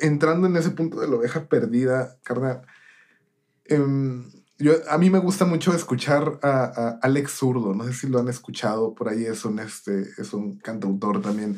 entrando 0.00 0.46
en 0.46 0.56
ese 0.56 0.70
punto 0.70 1.00
de 1.00 1.08
la 1.08 1.16
oveja 1.16 1.46
perdida, 1.46 2.16
carnal, 2.22 2.62
em, 3.64 4.24
yo, 4.62 4.72
a 4.88 4.96
mí 4.98 5.10
me 5.10 5.18
gusta 5.18 5.44
mucho 5.44 5.74
escuchar 5.74 6.38
a, 6.42 6.98
Alex 7.02 7.32
Zurdo, 7.32 7.74
no 7.74 7.84
sé 7.84 7.92
si 7.92 8.08
lo 8.08 8.18
han 8.18 8.28
escuchado, 8.28 8.94
por 8.94 9.08
ahí 9.08 9.24
es 9.24 9.44
un, 9.44 9.58
este, 9.58 10.02
es 10.18 10.32
un 10.32 10.58
cantautor 10.58 11.20
también 11.20 11.56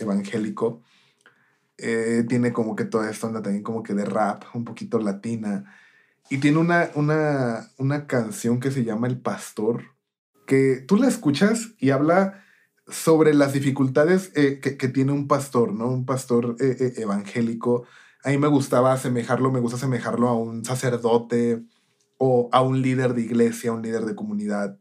evangélico. 0.00 0.82
tiene 1.76 2.52
como 2.52 2.76
que 2.76 2.84
toda 2.84 3.10
esta 3.10 3.26
onda 3.26 3.42
también 3.42 3.62
como 3.62 3.82
que 3.82 3.94
de 3.94 4.04
rap, 4.04 4.44
un 4.54 4.64
poquito 4.64 4.98
latina. 4.98 5.64
Y 6.30 6.38
tiene 6.38 6.58
una, 6.58 6.90
una, 6.94 7.68
una 7.76 8.06
canción 8.06 8.60
que 8.60 8.70
se 8.70 8.84
llama 8.84 9.08
El 9.08 9.20
Pastor, 9.20 9.82
que 10.46 10.84
tú 10.86 10.96
la 10.96 11.08
escuchas 11.08 11.74
y 11.78 11.90
habla 11.90 12.44
sobre 12.90 13.34
las 13.34 13.52
dificultades 13.52 14.32
eh, 14.34 14.60
que, 14.60 14.88
tiene 14.88 15.12
un 15.12 15.28
pastor, 15.28 15.72
¿no? 15.72 15.88
Un 15.88 16.04
pastor 16.04 16.56
eh, 16.60 16.76
eh, 16.80 16.92
evangélico. 16.96 17.84
A 18.24 18.30
mí 18.30 18.38
me 18.38 18.48
gustaba 18.48 18.92
asemejarlo, 18.92 19.50
me 19.50 19.60
gusta 19.60 19.76
asemejarlo 19.76 20.28
a 20.28 20.34
un 20.34 20.64
sacerdote 20.64 21.64
o 22.22 22.50
a 22.52 22.60
un 22.60 22.82
líder 22.82 23.14
de 23.14 23.22
iglesia, 23.22 23.72
un 23.72 23.80
líder 23.80 24.04
de 24.04 24.14
comunidad. 24.14 24.78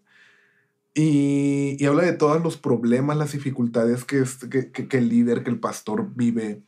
Y, 0.94 1.84
habla 1.86 2.04
de 2.04 2.12
todos 2.12 2.44
los 2.44 2.58
problemas, 2.58 3.16
las 3.16 3.32
dificultades 3.32 4.04
que, 4.04 4.26
que, 4.74 4.98
el 4.98 5.08
líder, 5.08 5.46
que 5.46 5.50
el 5.50 5.60
pastor 5.60 6.14
vive. 6.16 6.64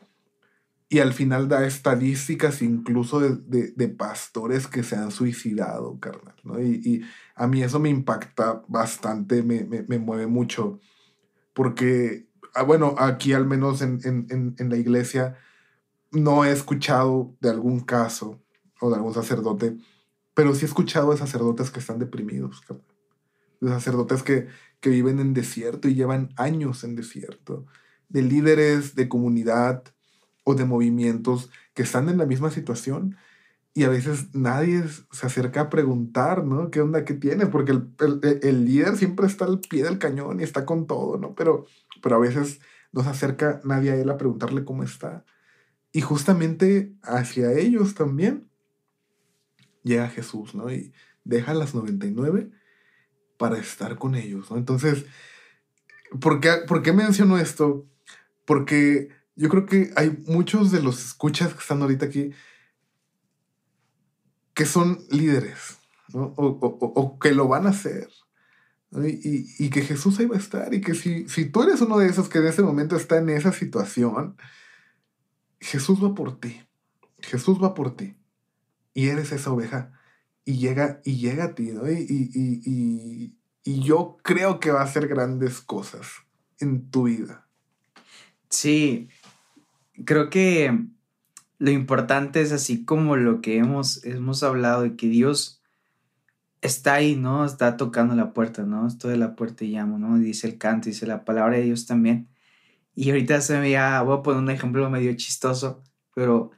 Y 0.87 0.99
al 0.99 1.11
final 1.11 1.49
da 1.49 1.65
estadísticas 1.67 2.61
incluso 2.61 3.19
de, 3.19 3.87
pastores 3.89 4.67
que 4.67 4.83
se 4.83 4.95
han 4.95 5.11
suicidado, 5.11 5.99
carnal. 5.99 6.35
Y, 6.63 7.01
a 7.35 7.47
mí 7.47 7.61
eso 7.63 7.81
me 7.81 7.89
impacta 7.89 8.63
bastante, 8.69 9.43
me, 9.43 9.99
mueve 9.99 10.27
mucho 10.27 10.79
porque, 11.53 12.27
ah, 12.55 12.63
bueno, 12.63 12.95
aquí 12.97 13.33
al 13.33 13.45
menos 13.45 13.81
en, 13.81 13.99
en, 14.05 14.55
en, 14.57 14.69
la 14.69 14.77
iglesia 14.77 15.35
no 16.11 16.45
he 16.45 16.51
escuchado 16.51 17.35
de 17.41 17.49
algún 17.49 17.81
caso 17.81 18.41
o 18.79 18.89
de 18.89 18.95
algún 18.95 19.13
sacerdote, 19.13 19.77
pero 20.33 20.55
sí 20.55 20.65
he 20.65 20.67
escuchado 20.67 21.11
de 21.11 21.17
sacerdotes 21.17 21.71
que 21.71 21.79
están 21.79 21.99
deprimidos, 21.99 22.61
de 23.59 23.69
sacerdotes 23.69 24.23
que, 24.23 24.47
que 24.79 24.89
viven 24.89 25.19
en 25.19 25.33
desierto 25.33 25.87
y 25.87 25.95
llevan 25.95 26.29
años 26.37 26.83
en 26.83 26.95
desierto, 26.95 27.65
de 28.09 28.21
líderes 28.21 28.95
de 28.95 29.07
comunidad 29.09 29.83
o 30.43 30.55
de 30.55 30.65
movimientos 30.65 31.49
que 31.73 31.83
están 31.83 32.09
en 32.09 32.17
la 32.17 32.25
misma 32.25 32.51
situación 32.51 33.17
y 33.73 33.83
a 33.83 33.89
veces 33.89 34.35
nadie 34.35 34.83
se 35.11 35.25
acerca 35.25 35.61
a 35.61 35.69
preguntar, 35.69 36.43
¿no? 36.43 36.69
¿Qué 36.71 36.81
onda 36.81 37.05
que 37.05 37.13
tienes? 37.13 37.47
Porque 37.47 37.71
el, 37.71 37.87
el, 37.99 38.39
el, 38.43 38.65
líder 38.65 38.97
siempre 38.97 39.27
está 39.27 39.45
al 39.45 39.61
pie 39.61 39.83
del 39.83 39.97
cañón 39.97 40.41
y 40.41 40.43
está 40.43 40.65
con 40.65 40.87
todo, 40.87 41.17
¿no? 41.17 41.35
Pero, 41.35 41.65
pero 42.01 42.17
a 42.17 42.19
veces 42.19 42.59
no 42.91 43.03
se 43.03 43.09
acerca 43.09 43.61
nadie 43.63 43.91
a 43.91 43.95
él 43.95 44.09
a 44.09 44.17
preguntarle 44.17 44.65
cómo 44.65 44.83
está. 44.83 45.23
Y 45.93 46.01
justamente 46.01 46.93
hacia 47.01 47.53
ellos 47.53 47.95
también 47.95 48.50
llega 49.83 50.09
Jesús, 50.09 50.55
¿no? 50.55 50.71
Y 50.71 50.93
deja 51.23 51.53
las 51.53 51.73
99 51.73 52.49
para 53.37 53.57
estar 53.57 53.97
con 53.97 54.15
ellos, 54.15 54.51
¿no? 54.51 54.57
Entonces, 54.57 55.05
¿por 56.19 56.39
qué, 56.39 56.57
¿por 56.67 56.81
qué 56.81 56.93
menciono 56.93 57.37
esto? 57.37 57.87
Porque 58.45 59.09
yo 59.35 59.49
creo 59.49 59.65
que 59.65 59.91
hay 59.95 60.11
muchos 60.27 60.71
de 60.71 60.81
los 60.81 61.03
escuchas 61.03 61.53
que 61.53 61.59
están 61.59 61.81
ahorita 61.81 62.05
aquí 62.05 62.31
que 64.53 64.65
son 64.65 64.99
líderes, 65.09 65.79
o, 66.13 67.17
que 67.19 67.31
lo 67.31 67.47
van 67.47 67.67
a 67.67 67.69
hacer. 67.69 68.09
Y, 68.93 69.69
que 69.69 69.81
Jesús 69.81 70.19
ahí 70.19 70.25
va 70.25 70.35
a 70.35 70.39
estar. 70.39 70.73
Y 70.73 70.81
que 70.81 70.93
si, 70.93 71.27
si 71.29 71.45
tú 71.45 71.63
eres 71.63 71.79
uno 71.81 71.97
de 71.97 72.07
esos 72.07 72.27
que 72.27 72.39
en 72.39 72.47
ese 72.47 72.61
momento 72.61 72.97
está 72.97 73.17
en 73.17 73.29
esa 73.29 73.53
situación, 73.53 74.35
Jesús 75.59 76.03
va 76.03 76.13
por 76.13 76.39
ti. 76.39 76.61
Jesús 77.19 77.63
va 77.63 77.73
por 77.73 77.95
ti. 77.95 78.20
Y 78.93 79.07
eres 79.07 79.31
esa 79.31 79.51
oveja. 79.51 79.91
Y 80.43 80.57
llega, 80.57 81.01
y 81.03 81.17
llega 81.17 81.45
a 81.45 81.55
ti, 81.55 81.71
¿no? 81.71 81.89
Y, 81.89 82.31
y, 82.33 83.37
y 83.63 83.83
yo 83.83 84.17
creo 84.23 84.59
que 84.59 84.71
va 84.71 84.81
a 84.81 84.85
hacer 84.85 85.07
grandes 85.07 85.61
cosas 85.61 86.07
en 86.59 86.89
tu 86.89 87.03
vida. 87.03 87.47
Sí, 88.49 89.09
creo 90.05 90.29
que 90.29 90.87
lo 91.59 91.69
importante 91.69 92.41
es 92.41 92.51
así 92.51 92.85
como 92.85 93.15
lo 93.15 93.41
que 93.41 93.57
hemos, 93.57 94.03
hemos 94.03 94.41
hablado 94.41 94.81
de 94.81 94.95
que 94.95 95.07
Dios 95.07 95.61
está 96.61 96.95
ahí, 96.95 97.15
¿no? 97.15 97.45
Está 97.45 97.77
tocando 97.77 98.15
la 98.15 98.33
puerta, 98.33 98.63
¿no? 98.63 98.87
Estoy 98.87 99.11
de 99.11 99.17
la 99.17 99.35
puerta 99.35 99.63
y 99.63 99.73
llamo, 99.73 99.99
¿no? 99.99 100.17
Dice 100.17 100.47
el 100.47 100.57
canto, 100.57 100.89
dice 100.89 101.05
la 101.05 101.23
palabra 101.23 101.57
de 101.57 101.63
Dios 101.63 101.85
también. 101.85 102.29
Y 102.95 103.09
ahorita 103.09 103.41
se 103.41 103.53
me 103.53 103.61
veía, 103.61 104.01
voy 104.01 104.17
a 104.17 104.23
poner 104.23 104.41
un 104.41 104.49
ejemplo 104.49 104.89
medio 104.89 105.15
chistoso, 105.15 105.83
pero 106.13 106.51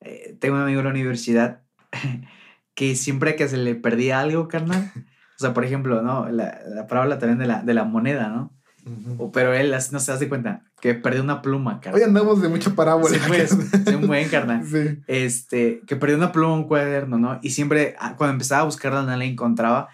eh, 0.00 0.36
tengo 0.40 0.56
un 0.56 0.62
amigo 0.62 0.80
en 0.80 0.86
la 0.86 0.90
universidad 0.90 1.62
que 2.74 2.94
siempre 2.96 3.36
que 3.36 3.48
se 3.48 3.56
le 3.56 3.74
perdía 3.74 4.20
algo, 4.20 4.48
carnal, 4.48 4.92
o 4.96 5.38
sea, 5.38 5.54
por 5.54 5.64
ejemplo, 5.64 6.02
¿no? 6.02 6.28
La, 6.28 6.60
la 6.66 6.86
palabra 6.86 7.18
también 7.18 7.38
de 7.38 7.46
la, 7.46 7.62
de 7.62 7.74
la 7.74 7.84
moneda, 7.84 8.28
¿no? 8.28 8.52
Pero 9.32 9.52
él 9.52 9.74
no 9.92 10.00
se 10.00 10.12
hace 10.12 10.28
cuenta 10.28 10.64
que 10.80 10.94
perdió 10.94 11.22
una 11.22 11.42
pluma, 11.42 11.80
carnal. 11.80 12.00
Hoy 12.00 12.08
andamos 12.08 12.40
de 12.40 12.48
mucha 12.48 12.74
parábola. 12.74 13.14
Sí, 13.14 13.20
pues, 13.26 13.52
un 13.94 14.06
buen 14.06 14.28
carnal. 14.28 14.64
Este, 15.06 15.82
que 15.86 15.96
perdió 15.96 16.16
una 16.16 16.32
pluma, 16.32 16.54
un 16.54 16.66
cuaderno, 16.66 17.18
¿no? 17.18 17.38
Y 17.42 17.50
siempre, 17.50 17.94
ah, 17.98 18.16
cuando 18.16 18.32
empezaba 18.32 18.62
a 18.62 18.64
buscarla, 18.64 19.02
no 19.02 19.16
la 19.16 19.24
encontraba. 19.24 19.88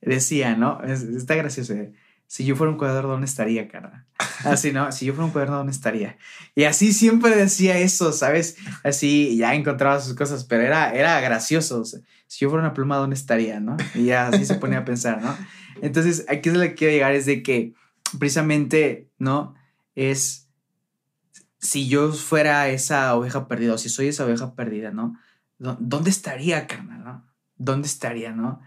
Decía, 0.00 0.56
¿no? 0.56 0.82
está 0.82 1.34
gracioso. 1.36 1.74
¿eh? 1.74 1.92
Si 2.32 2.46
yo 2.46 2.56
fuera 2.56 2.72
un 2.72 2.78
cuaderno, 2.78 3.10
¿dónde 3.10 3.26
estaría, 3.26 3.68
carnal? 3.68 4.06
Así, 4.44 4.72
¿no? 4.72 4.90
Si 4.90 5.04
yo 5.04 5.12
fuera 5.12 5.26
un 5.26 5.32
cuaderno, 5.32 5.58
¿dónde 5.58 5.72
estaría? 5.72 6.16
Y 6.54 6.64
así 6.64 6.94
siempre 6.94 7.36
decía 7.36 7.76
eso, 7.76 8.10
¿sabes? 8.10 8.56
Así 8.84 9.36
ya 9.36 9.54
encontraba 9.54 10.00
sus 10.00 10.14
cosas, 10.14 10.44
pero 10.44 10.62
era, 10.62 10.94
era 10.94 11.20
gracioso. 11.20 11.84
si 11.84 12.00
yo 12.28 12.48
fuera 12.48 12.64
una 12.64 12.72
pluma, 12.72 12.96
¿dónde 12.96 13.16
estaría, 13.16 13.60
no? 13.60 13.76
Y 13.94 14.06
ya 14.06 14.28
así 14.28 14.46
se 14.46 14.54
ponía 14.54 14.78
a 14.78 14.84
pensar, 14.86 15.20
¿no? 15.20 15.36
Entonces, 15.82 16.24
aquí 16.26 16.48
es 16.48 16.54
lo 16.54 16.62
que 16.62 16.74
quiero 16.74 16.94
llegar, 16.94 17.12
es 17.12 17.26
de 17.26 17.42
que 17.42 17.74
precisamente, 18.18 19.10
¿no? 19.18 19.54
Es 19.94 20.48
si 21.58 21.86
yo 21.86 22.14
fuera 22.14 22.66
esa 22.70 23.14
oveja 23.14 23.46
perdida, 23.46 23.74
o 23.74 23.78
si 23.78 23.90
soy 23.90 24.08
esa 24.08 24.24
oveja 24.24 24.54
perdida, 24.54 24.90
¿no? 24.90 25.18
¿Dónde 25.58 26.08
estaría, 26.08 26.66
carnal, 26.66 27.04
no? 27.04 27.26
¿Dónde 27.58 27.88
estaría, 27.88 28.32
no? 28.32 28.62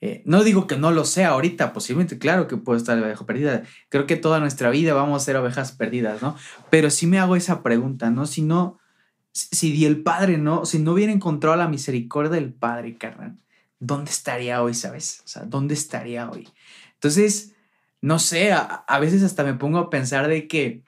Eh, 0.00 0.22
no 0.24 0.44
digo 0.44 0.66
que 0.66 0.76
no 0.76 0.92
lo 0.92 1.04
sea 1.04 1.30
ahorita, 1.30 1.72
posiblemente, 1.72 2.18
claro 2.18 2.46
que 2.46 2.56
puedo 2.56 2.78
estar 2.78 2.98
oveja 2.98 3.26
perdida. 3.26 3.64
Creo 3.88 4.06
que 4.06 4.16
toda 4.16 4.38
nuestra 4.38 4.70
vida 4.70 4.94
vamos 4.94 5.20
a 5.20 5.24
ser 5.24 5.36
ovejas 5.36 5.72
perdidas, 5.72 6.22
¿no? 6.22 6.36
Pero 6.70 6.90
sí 6.90 7.06
me 7.06 7.18
hago 7.18 7.34
esa 7.34 7.62
pregunta, 7.62 8.10
¿no? 8.10 8.26
Si 8.26 8.42
no, 8.42 8.78
si 9.32 9.84
el 9.84 10.02
Padre, 10.02 10.38
¿no? 10.38 10.64
Si 10.66 10.78
no 10.78 10.92
hubiera 10.92 11.12
encontrado 11.12 11.56
la 11.56 11.68
misericordia 11.68 12.30
del 12.30 12.52
Padre, 12.52 12.96
carnal, 12.96 13.36
¿dónde 13.80 14.10
estaría 14.10 14.62
hoy, 14.62 14.74
sabes? 14.74 15.22
O 15.24 15.28
sea, 15.28 15.42
¿dónde 15.44 15.74
estaría 15.74 16.30
hoy? 16.30 16.48
Entonces, 16.94 17.54
no 18.00 18.18
sé, 18.18 18.52
a, 18.52 18.98
veces 19.00 19.22
hasta 19.22 19.44
me 19.44 19.54
pongo 19.54 19.78
a 19.78 19.90
pensar 19.90 20.28
de 20.28 20.46
que 20.46 20.84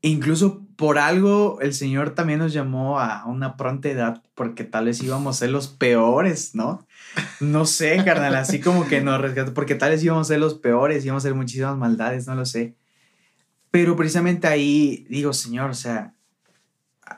incluso 0.00 0.66
por 0.80 0.96
algo 0.96 1.58
el 1.60 1.74
Señor 1.74 2.14
también 2.14 2.38
nos 2.38 2.54
llamó 2.54 3.00
a 3.00 3.26
una 3.26 3.58
pronta 3.58 3.90
edad 3.90 4.22
porque 4.34 4.64
tal 4.64 4.86
vez 4.86 5.02
íbamos 5.02 5.36
a 5.36 5.40
ser 5.40 5.50
los 5.50 5.68
peores, 5.68 6.54
¿no? 6.54 6.86
No 7.38 7.66
sé, 7.66 8.02
carnal, 8.02 8.34
así 8.34 8.60
como 8.60 8.88
que 8.88 9.02
nos 9.02 9.20
rescató, 9.20 9.52
porque 9.52 9.74
tal 9.74 9.90
vez 9.90 10.02
íbamos 10.02 10.26
a 10.26 10.32
ser 10.32 10.40
los 10.40 10.54
peores, 10.54 11.04
íbamos 11.04 11.22
a 11.22 11.28
hacer 11.28 11.36
muchísimas 11.36 11.76
maldades, 11.76 12.26
no 12.26 12.34
lo 12.34 12.46
sé. 12.46 12.76
Pero 13.70 13.94
precisamente 13.94 14.46
ahí 14.46 15.06
digo, 15.10 15.34
Señor, 15.34 15.68
o 15.68 15.74
sea, 15.74 16.14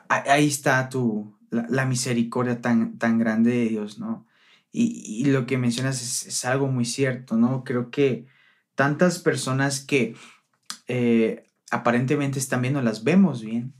ahí 0.09 0.47
está 0.47 0.89
tu, 0.89 1.33
la, 1.49 1.85
misericordia 1.85 2.59
tan, 2.59 2.97
tan 2.97 3.17
grande 3.17 3.51
de 3.51 3.69
Dios, 3.69 3.97
¿no? 3.97 4.27
Y, 4.73 5.23
lo 5.23 5.45
que 5.45 5.57
mencionas 5.57 6.01
es, 6.01 6.43
algo 6.43 6.67
muy 6.67 6.83
cierto, 6.83 7.37
¿no? 7.37 7.63
Creo 7.63 7.91
que 7.91 8.25
tantas 8.75 9.19
personas 9.19 9.79
que 9.79 10.17
eh, 10.89 11.49
aparentemente 11.73 12.39
están 12.39 12.61
bien, 12.61 12.75
no 12.75 12.81
las 12.81 13.03
vemos 13.03 13.41
bien, 13.41 13.73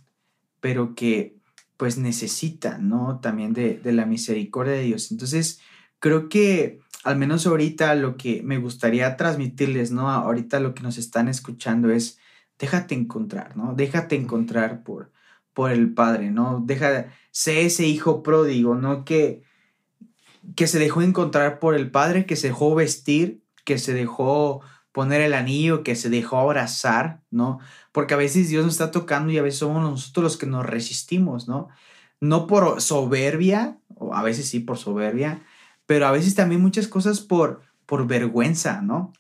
pero 0.60 0.96
que 0.96 1.38
pues 1.78 1.98
necesitan, 1.98 2.90
¿no? 2.90 3.20
También 3.20 3.54
de, 3.54 3.78
de 3.78 3.94
la 3.94 4.06
misericordia 4.06 4.74
de 4.74 4.84
Dios. 4.84 5.12
Entonces, 5.12 5.60
creo 6.00 6.30
que 6.30 6.80
al 7.04 7.18
menos 7.18 7.46
ahorita 7.46 7.96
lo 7.96 8.18
que 8.18 8.42
me 8.44 8.58
gustaría 8.58 9.16
transmitirles, 9.18 9.92
¿no? 9.92 10.10
Ahorita 10.10 10.60
lo 10.60 10.74
que 10.74 10.84
nos 10.84 10.98
están 10.98 11.28
escuchando 11.28 11.92
es, 11.92 12.18
déjate 12.58 12.96
encontrar, 12.96 13.58
¿no? 13.58 13.74
Déjate 13.76 14.16
encontrar 14.16 14.84
por, 14.84 15.12
por 15.54 15.72
el 15.72 15.94
Padre, 15.94 16.32
¿no? 16.32 16.64
Deja, 16.66 17.08
sé 17.32 17.66
ese 17.66 17.86
hijo 17.86 18.24
pródigo, 18.24 18.76
¿no? 18.76 19.04
Que, 19.04 19.44
que 20.56 20.68
se 20.68 20.80
dejó 20.80 21.02
encontrar 21.02 21.60
por 21.60 21.76
el 21.76 21.92
Padre, 21.92 22.26
que 22.26 22.38
se 22.38 22.48
dejó 22.48 22.74
vestir, 22.74 23.42
que 23.66 23.78
se 23.78 23.94
dejó 23.94 24.62
poner 24.94 25.22
el 25.22 25.34
anillo, 25.34 25.84
que 25.84 25.96
se 25.96 26.10
dejó 26.10 26.38
abrazar, 26.38 27.22
¿no? 27.32 27.60
Porque 27.92 28.14
a 28.14 28.18
veces 28.18 28.48
Dios 28.48 28.64
nos 28.64 28.76
está 28.76 28.92
tocando 28.92 29.34
y 29.34 29.38
a 29.40 29.42
veces 29.42 29.60
somos 29.60 29.82
nosotros 29.82 30.24
los 30.24 30.38
que 30.38 30.46
nos 30.46 30.66
resistimos, 30.66 31.48
¿no? 31.48 31.68
No 32.22 32.48
por 32.48 32.80
soberbia, 32.80 33.80
o 33.96 34.14
a 34.16 34.22
veces 34.22 34.48
sí 34.48 34.60
por 34.60 34.78
soberbia, 34.78 35.42
pero 35.88 36.08
a 36.08 36.12
veces 36.12 36.36
también 36.36 36.62
muchas 36.62 36.88
cosas 36.88 37.22
por, 37.22 37.64
por 37.88 38.08
vergüenza, 38.08 38.82
¿no? 38.82 39.14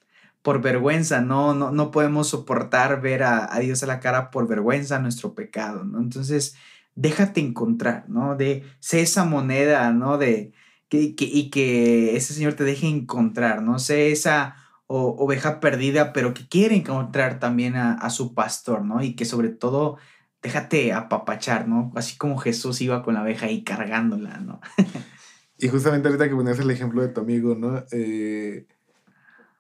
Por 0.43 0.61
vergüenza, 0.61 1.21
no, 1.21 1.55
no, 1.55 1.71
no 1.71 1.91
podemos 1.91 2.29
soportar 2.29 3.01
ver 3.01 3.23
a, 3.23 3.53
a 3.53 3.59
Dios 3.59 3.81
a 3.81 3.87
la 3.87 3.99
cara 3.99 4.29
por 4.29 4.47
vergüenza 4.47 4.99
nuestro 4.99 5.33
pecado, 5.33 5.83
¿no? 5.85 5.99
Entonces, 5.99 6.55
déjate 6.95 7.41
encontrar, 7.41 8.05
¿no? 8.09 8.35
De, 8.35 8.63
sé 8.79 9.01
esa 9.01 9.25
moneda, 9.25 9.91
¿no? 9.91 10.19
De, 10.19 10.53
y 10.91 11.49
que 11.49 12.15
ese 12.15 12.35
Señor 12.35 12.53
te 12.53 12.63
deje 12.63 12.87
encontrar, 12.87 13.63
no 13.63 13.79
sé, 13.79 14.11
esa 14.11 14.62
oveja 14.87 15.59
perdida, 15.59 16.13
pero 16.13 16.33
que 16.33 16.47
quiere 16.47 16.75
encontrar 16.75 17.39
también 17.39 17.75
a, 17.75 18.09
su 18.09 18.33
pastor, 18.33 18.83
¿no? 18.83 19.01
Y 19.01 19.15
que 19.15 19.25
sobre 19.25 19.49
todo 19.49 19.97
déjate 20.41 20.93
apapachar, 20.93 21.67
¿no? 21.67 21.91
Así 21.95 22.17
como 22.17 22.37
Jesús 22.37 22.81
iba 22.81 23.01
con 23.01 23.13
la 23.13 23.23
oveja 23.23 23.45
ahí 23.45 23.63
cargándola, 23.63 24.37
¿no? 24.39 24.59
y 25.57 25.67
justamente 25.69 26.07
ahorita 26.07 26.27
que 26.27 26.35
ponías 26.35 26.59
el 26.59 26.69
ejemplo 26.69 27.01
de 27.01 27.07
tu 27.09 27.21
amigo, 27.21 27.55
¿no? 27.55 27.83
Eh, 27.91 28.67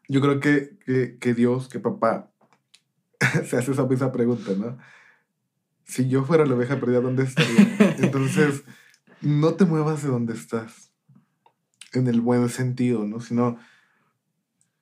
yo 0.09 0.21
creo 0.21 0.39
que, 0.39 1.17
que, 1.19 1.33
Dios, 1.33 1.69
que 1.69 1.79
papá, 1.79 2.29
se 3.45 3.57
hace 3.57 3.71
esa, 3.71 3.87
esa 3.89 4.11
pregunta, 4.11 4.51
¿no? 4.57 4.77
Si 5.85 6.09
yo 6.09 6.23
fuera 6.25 6.45
la 6.45 6.55
oveja 6.55 6.79
perdida, 6.79 6.99
¿dónde 6.99 7.23
estaría? 7.23 7.95
Entonces, 7.99 8.63
no 9.21 9.53
te 9.55 9.65
muevas 9.65 10.03
de 10.03 10.09
donde 10.09 10.33
estás 10.33 10.91
en 11.93 12.07
el 12.07 12.21
buen 12.21 12.49
sentido, 12.49 13.05
¿no? 13.05 13.19
Sino 13.19 13.57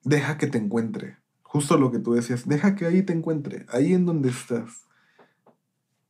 deja 0.03 0.37
que 0.37 0.47
te 0.47 0.57
encuentre. 0.57 1.17
Justo 1.43 1.77
lo 1.77 1.91
que 1.91 1.99
tú 1.99 2.13
decías, 2.13 2.47
deja 2.47 2.75
que 2.75 2.85
ahí 2.85 3.03
te 3.03 3.13
encuentre, 3.13 3.65
ahí 3.69 3.93
en 3.93 4.05
donde 4.05 4.29
estás. 4.29 4.87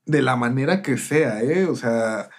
De 0.05 0.21
la 0.21 0.35
manera 0.35 0.81
que 0.81 0.97
sea, 0.97 1.41
¿eh? 1.43 1.65
O 1.65 1.75
sea, 1.75 2.29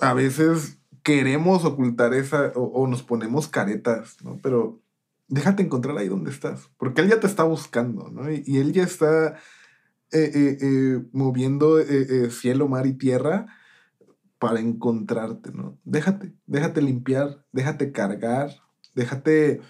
a 0.00 0.14
veces 0.14 0.78
queremos 1.02 1.64
ocultar 1.64 2.14
esa 2.14 2.52
o, 2.54 2.86
nos 2.86 3.02
ponemos 3.02 3.48
caretas, 3.48 4.16
¿no? 4.22 4.38
Pero 4.42 4.80
déjate 5.28 5.62
encontrar 5.62 5.96
ahí 5.98 6.08
donde 6.08 6.30
estás, 6.30 6.70
porque 6.76 7.02
él 7.02 7.08
ya 7.08 7.20
te 7.20 7.26
está 7.26 7.44
buscando, 7.44 8.10
¿no? 8.10 8.30
Y, 8.30 8.58
él 8.58 8.72
ya 8.72 8.84
está 8.84 9.36
eh, 10.12 10.30
eh, 10.34 10.58
eh, 10.60 11.02
moviendo 11.12 11.78
cielo, 12.30 12.68
mar 12.68 12.86
y 12.86 12.94
tierra 12.94 13.46
para 14.38 14.60
encontrarte, 14.60 15.52
¿no? 15.52 15.78
Déjate, 15.84 16.34
déjate 16.46 16.82
limpiar, 16.82 17.44
déjate 17.52 17.92
cargar, 17.92 18.50
déjate 18.94 19.60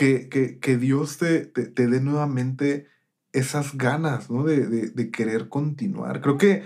que, 0.00 0.58
que, 0.58 0.76
Dios 0.78 1.18
te, 1.18 1.44
te, 1.44 1.86
dé 1.86 2.00
nuevamente 2.00 2.88
esas 3.34 3.76
ganas, 3.76 4.30
¿no? 4.30 4.44
De, 4.44 4.66
de, 4.66 5.10
querer 5.10 5.50
continuar. 5.50 6.22
Creo 6.22 6.38
que 6.38 6.62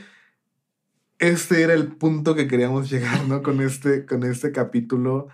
este 1.19 1.63
era 1.63 1.75
el 1.75 1.97
punto 1.97 2.37
que 2.37 2.47
queríamos 2.47 2.89
llegar, 2.93 3.27
¿no? 3.27 3.43
Con 3.43 3.61
este, 3.61 4.07
con 4.07 4.23
este 4.23 4.53
capítulo, 4.53 5.27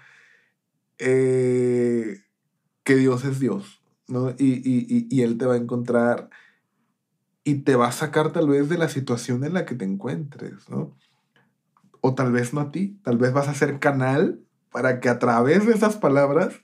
eh, 0.98 2.22
que 2.84 2.96
Dios 2.96 3.26
es 3.26 3.38
Dios, 3.38 3.82
¿no? 4.08 4.30
Y, 4.30 4.62
y, 4.64 5.06
y 5.10 5.22
Él 5.22 5.36
te 5.36 5.44
va 5.44 5.52
a 5.52 5.58
encontrar 5.58 6.30
y 7.44 7.56
te 7.56 7.76
va 7.76 7.88
a 7.88 7.92
sacar 7.92 8.32
tal 8.32 8.48
vez 8.48 8.70
de 8.70 8.78
la 8.78 8.88
situación 8.88 9.44
en 9.44 9.52
la 9.52 9.66
que 9.66 9.74
te 9.74 9.84
encuentres, 9.84 10.70
¿no? 10.70 10.96
O 12.00 12.14
tal 12.14 12.32
vez 12.32 12.54
no 12.54 12.62
a 12.62 12.70
ti, 12.70 12.98
tal 13.04 13.18
vez 13.18 13.34
vas 13.34 13.48
a 13.48 13.54
ser 13.54 13.78
canal 13.78 14.40
para 14.72 15.00
que 15.00 15.10
a 15.10 15.18
través 15.18 15.66
de 15.66 15.74
esas 15.74 15.96
palabras 15.96 16.62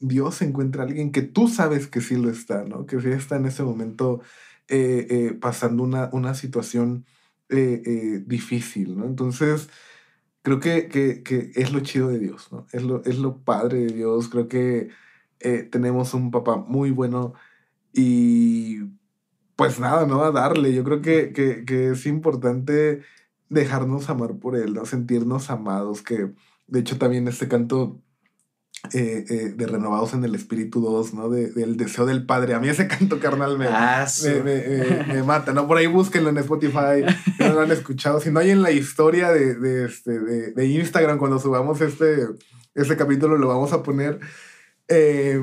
Dios 0.00 0.42
encuentre 0.42 0.80
a 0.80 0.84
alguien 0.84 1.12
que 1.12 1.22
tú 1.22 1.48
sabes 1.48 1.86
que 1.86 2.00
sí 2.00 2.16
lo 2.16 2.30
está, 2.30 2.64
¿no? 2.64 2.86
Que 2.86 3.00
sí 3.00 3.08
está 3.08 3.36
en 3.36 3.46
ese 3.46 3.62
momento 3.62 4.20
eh, 4.68 5.06
eh, 5.10 5.32
pasando 5.40 5.82
una, 5.82 6.10
una 6.12 6.34
situación 6.34 7.06
eh, 7.48 8.22
difícil, 8.26 8.96
¿no? 8.98 9.06
Entonces, 9.06 9.68
creo 10.42 10.60
que, 10.60 10.88
que, 10.88 11.22
que, 11.22 11.52
es 11.54 11.72
lo 11.72 11.80
chido 11.80 12.08
de 12.08 12.18
Dios, 12.18 12.52
¿no? 12.52 12.66
Es 12.72 12.82
lo, 12.82 13.04
es 13.04 13.18
lo 13.18 13.38
padre 13.38 13.78
de 13.80 13.92
Dios. 13.94 14.28
Creo 14.28 14.48
que 14.48 14.90
tenemos 15.70 16.14
un 16.14 16.32
papá 16.32 16.56
muy 16.56 16.90
bueno 16.90 17.34
y 17.92 18.80
pues 19.58 19.80
nada, 19.80 20.06
¿no? 20.06 20.22
A 20.22 20.30
darle. 20.30 20.72
Yo 20.72 20.84
creo 20.84 21.02
que, 21.02 21.32
que, 21.32 21.90
es 21.90 22.06
importante 22.06 23.02
dejarnos 23.48 24.08
amar 24.08 24.36
por 24.38 24.56
Él, 24.56 24.74
¿no? 24.74 24.86
Sentirnos 24.86 25.50
amados, 25.50 26.02
que 26.02 26.32
de 26.68 26.80
hecho 26.80 26.98
también 26.98 27.26
este 27.26 27.48
canto 27.48 28.00
eh, 28.92 29.24
eh, 29.28 29.52
de 29.54 29.66
Renovados 29.66 30.14
en 30.14 30.24
el 30.24 30.34
Espíritu 30.34 30.80
2, 30.80 31.14
¿no? 31.14 31.28
De, 31.28 31.50
del 31.50 31.76
deseo 31.76 32.06
del 32.06 32.24
Padre. 32.24 32.54
A 32.54 32.60
mí 32.60 32.68
ese 32.68 32.86
canto 32.88 33.18
carnal 33.20 33.58
me, 33.58 33.66
ah, 33.68 34.06
me, 34.44 35.22
mata, 35.22 35.52
¿no? 35.52 35.66
Por 35.66 35.78
ahí 35.78 35.86
búsquenlo 35.86 36.30
en 36.30 36.38
Spotify, 36.38 37.04
no 37.38 37.52
lo 37.52 37.60
han 37.62 37.72
escuchado. 37.72 38.20
Si 38.20 38.30
no 38.30 38.40
hay 38.40 38.50
en 38.50 38.62
la 38.62 38.70
historia 38.70 39.30
de, 39.30 39.54
de, 39.56 39.86
este, 39.86 40.18
de, 40.18 40.66
Instagram, 40.66 41.18
cuando 41.18 41.38
subamos 41.38 41.80
este, 41.80 42.28
este 42.74 42.96
capítulo, 42.96 43.36
lo 43.36 43.48
vamos 43.48 43.72
a 43.72 43.82
poner. 43.82 44.20
Eh, 44.88 45.40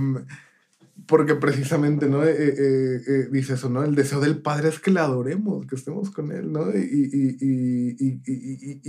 porque 1.08 1.36
precisamente, 1.36 2.08
¿no? 2.08 2.24
Eh, 2.24 2.32
eh, 2.32 3.02
eh, 3.08 3.28
dice 3.32 3.54
eso, 3.56 3.70
¿no? 3.70 3.84
El 3.84 3.96
deseo 3.96 4.20
del 4.20 4.42
Padre 4.42 4.70
es 4.70 4.80
que 4.80 4.92
le 4.92 5.02
adoremos, 5.02 5.68
que 5.68 5.76
estemos 5.76 6.10
con 6.10 6.32
Él, 6.32 6.52
¿no? 6.52 6.72
Y, 6.72 8.22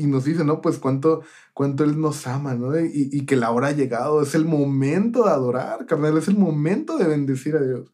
nos 0.07 0.25
dice, 0.25 0.45
¿no? 0.45 0.61
Pues 0.61 0.79
cuánto, 0.79 1.23
cuánto 1.53 1.85
Él 1.85 2.01
nos 2.01 2.27
ama, 2.27 2.55
¿no? 2.55 2.79
Y, 2.79 3.27
que 3.27 3.37
la 3.37 3.51
hora 3.51 3.69
ha 3.69 3.73
llegado, 3.73 4.23
es 4.23 4.35
el 4.35 4.47
momento 4.47 5.25
de 5.25 5.31
adorar, 5.31 5.85
carnal, 5.87 6.17
es 6.17 6.29
el 6.29 6.39
momento 6.39 6.97
de 6.97 7.07
bendecir 7.07 7.57
a 7.57 7.63
Dios. 7.63 7.93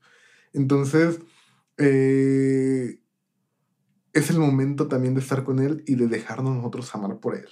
Entonces, 0.53 1.18
es 1.79 2.98
el 4.31 4.38
momento 4.38 4.88
también 4.88 5.14
de 5.14 5.20
estar 5.20 5.42
con 5.42 5.59
Él 5.59 5.83
y 5.87 5.96
de 5.96 6.07
dejarnos 6.07 6.55
nosotros 6.55 6.94
amar 6.94 7.18
por 7.18 7.35
Él. 7.35 7.48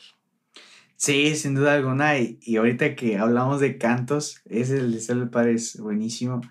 Sí, 1.01 1.35
sin 1.35 1.55
duda 1.55 1.73
alguna. 1.73 2.19
Y, 2.19 2.39
y 2.43 2.59
ahorita 2.59 2.95
que 2.95 3.17
hablamos 3.17 3.59
de 3.59 3.79
cantos, 3.79 4.43
ese 4.45 4.77
el 4.77 4.93
deseo 4.93 5.17
del 5.17 5.31
Padre 5.31 5.55
es 5.55 5.81
buenísimo. 5.81 6.43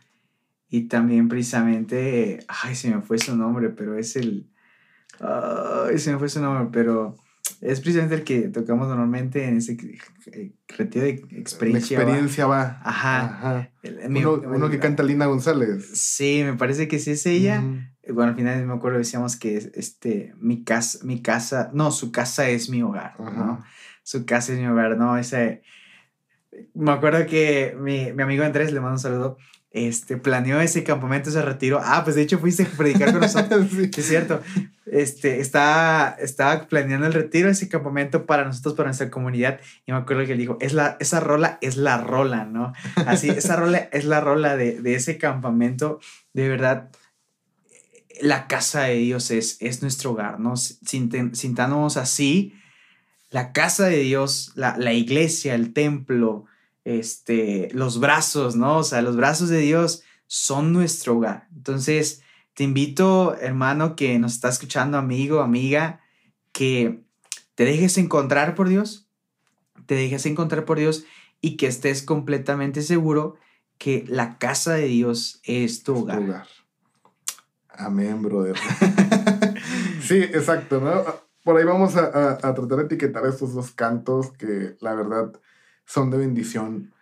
Y 0.71 0.87
también 0.87 1.29
precisamente, 1.29 2.39
ay, 2.47 2.73
se 2.73 2.89
me 2.89 3.03
fue 3.03 3.19
su 3.19 3.37
nombre, 3.37 3.69
pero 3.69 3.95
es 3.95 4.15
el... 4.15 4.49
Ay, 5.19 5.99
se 5.99 6.11
me 6.11 6.17
fue 6.17 6.29
su 6.29 6.41
nombre, 6.41 6.67
pero 6.71 7.15
es 7.61 7.79
precisamente 7.79 8.15
el 8.15 8.23
que 8.23 8.49
tocamos 8.49 8.87
normalmente 8.87 9.45
en 9.47 9.57
ese 9.57 9.77
eh, 10.31 10.51
retiro 10.67 11.05
de 11.05 11.11
experiencia. 11.29 11.99
La 11.99 12.05
experiencia 12.05 12.47
va. 12.47 12.81
Ajá. 12.83 13.69
uno, 13.83 14.69
que 14.71 14.79
canta 14.79 15.03
Lina 15.03 15.27
González. 15.27 15.91
Sí, 15.93 16.41
me 16.43 16.55
parece 16.55 16.87
que 16.87 16.97
sí 16.97 17.11
es 17.11 17.23
ella. 17.27 17.63
Bueno, 18.11 18.31
al 18.31 18.35
final 18.35 18.65
me 18.65 18.73
acuerdo 18.73 18.97
decíamos 18.97 19.35
que 19.35 19.57
este, 19.75 20.33
mi 20.39 20.63
casa, 20.63 20.97
mi 21.03 21.21
casa, 21.21 21.69
no, 21.71 21.91
su 21.91 22.11
casa 22.11 22.49
es 22.49 22.67
mi 22.71 22.81
hogar, 22.81 23.13
¿no? 23.19 23.63
Su 24.09 24.25
casa 24.25 24.53
es 24.53 24.59
mi 24.59 24.65
hogar, 24.65 24.97
¿no? 24.97 25.19
Ese, 25.19 25.61
me 26.73 26.89
acuerdo 26.89 27.27
que 27.27 27.77
mi, 27.79 28.11
mi 28.11 28.23
amigo 28.23 28.43
Andrés, 28.43 28.73
le 28.73 28.79
mando 28.79 28.93
un 28.93 28.99
saludo, 28.99 29.37
este, 29.69 30.17
planeó 30.17 30.59
ese 30.59 30.83
campamento, 30.83 31.29
ese 31.29 31.43
retiro. 31.43 31.79
Ah, 31.83 32.03
pues 32.03 32.15
de 32.15 32.23
hecho 32.23 32.39
fuiste 32.39 32.63
a 32.63 32.65
predicar 32.75 33.11
con 33.11 33.21
nosotros. 33.21 33.67
sí. 33.69 33.91
Es 33.95 34.07
cierto. 34.07 34.41
Este, 34.87 35.39
estaba, 35.41 36.15
estaba 36.19 36.67
planeando 36.67 37.05
el 37.05 37.13
retiro, 37.13 37.49
ese 37.49 37.69
campamento 37.69 38.25
para 38.25 38.45
nosotros, 38.45 38.73
para 38.73 38.87
nuestra 38.87 39.11
comunidad. 39.11 39.59
Y 39.85 39.91
me 39.91 39.99
acuerdo 39.99 40.25
que 40.25 40.31
él 40.31 40.39
dijo, 40.39 40.57
es 40.59 40.73
la, 40.73 40.97
esa 40.99 41.19
rola 41.19 41.59
es 41.61 41.77
la 41.77 41.99
rola, 41.99 42.45
¿no? 42.45 42.73
Así, 43.05 43.29
esa 43.29 43.57
rola 43.57 43.89
es 43.91 44.05
la 44.05 44.21
rola 44.21 44.57
de, 44.57 44.81
de 44.81 44.95
ese 44.95 45.19
campamento. 45.19 45.99
De 46.33 46.49
verdad, 46.49 46.89
la 48.21 48.47
casa 48.47 48.85
de 48.85 48.95
Dios 48.95 49.29
es, 49.29 49.57
es 49.59 49.83
nuestro 49.83 50.13
hogar, 50.13 50.39
¿no? 50.39 50.57
Sintándonos 50.57 51.97
así, 51.97 52.58
la 53.29 53.51
casa 53.51 53.87
de 53.87 53.99
Dios, 53.99 54.51
la, 54.55 54.77
la 54.77 54.93
iglesia, 54.93 55.55
el 55.55 55.73
templo, 55.73 56.45
este, 56.83 57.69
los 57.73 57.99
brazos, 57.99 58.55
¿no? 58.55 58.77
O 58.77 58.83
sea, 58.83 59.01
los 59.01 59.15
brazos 59.15 59.49
de 59.49 59.59
Dios 59.59 60.03
son 60.27 60.73
nuestro 60.73 61.17
hogar. 61.17 61.47
Entonces, 61.55 62.23
te 62.53 62.63
invito, 62.63 63.35
hermano, 63.35 63.95
que 63.95 64.17
nos 64.19 64.33
está 64.33 64.49
escuchando, 64.49 64.97
amigo, 64.97 65.41
amiga, 65.41 66.01
que 66.51 67.01
te 67.55 67.65
dejes 67.65 67.97
encontrar 67.97 68.55
por 68.55 68.69
Dios, 68.69 69.07
te 69.85 69.95
dejes 69.95 70.25
encontrar 70.25 70.65
por 70.65 70.79
Dios 70.79 71.05
y 71.41 71.57
que 71.57 71.67
estés 71.67 72.01
completamente 72.01 72.81
seguro 72.81 73.35
que 73.77 74.03
la 74.07 74.37
casa 74.37 74.73
de 74.73 74.87
Dios 74.87 75.39
es 75.43 75.83
tu 75.83 75.99
hogar. 75.99 76.47
Amén, 77.69 78.21
brother. 78.21 78.57
sí, 80.01 80.17
exacto, 80.17 80.81
¿no? 80.81 81.28
Por 81.43 81.57
ahí 81.57 81.63
vamos 81.63 81.95
a, 81.95 82.37
tratar 82.37 82.67
de 82.67 82.83
etiquetar 82.83 83.25
estos 83.25 83.53
dos 83.53 83.71
cantos 83.71 84.31
que 84.33 84.75
la 84.81 84.93
verdad 84.93 85.31
son 85.85 86.11
de 86.11 86.17
bendición 86.17 86.93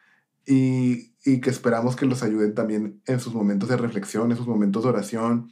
y, 0.46 1.14
y, 1.26 1.42
que 1.42 1.50
esperamos 1.50 1.96
que 1.96 2.06
los 2.06 2.24
ayuden 2.24 2.54
también 2.54 3.02
en 3.06 3.20
sus 3.20 3.34
momentos 3.34 3.70
de 3.70 3.78
reflexión, 3.78 4.32
en 4.32 4.38
sus 4.38 4.48
momentos 4.48 4.84
de 4.84 4.90
oración 4.90 5.52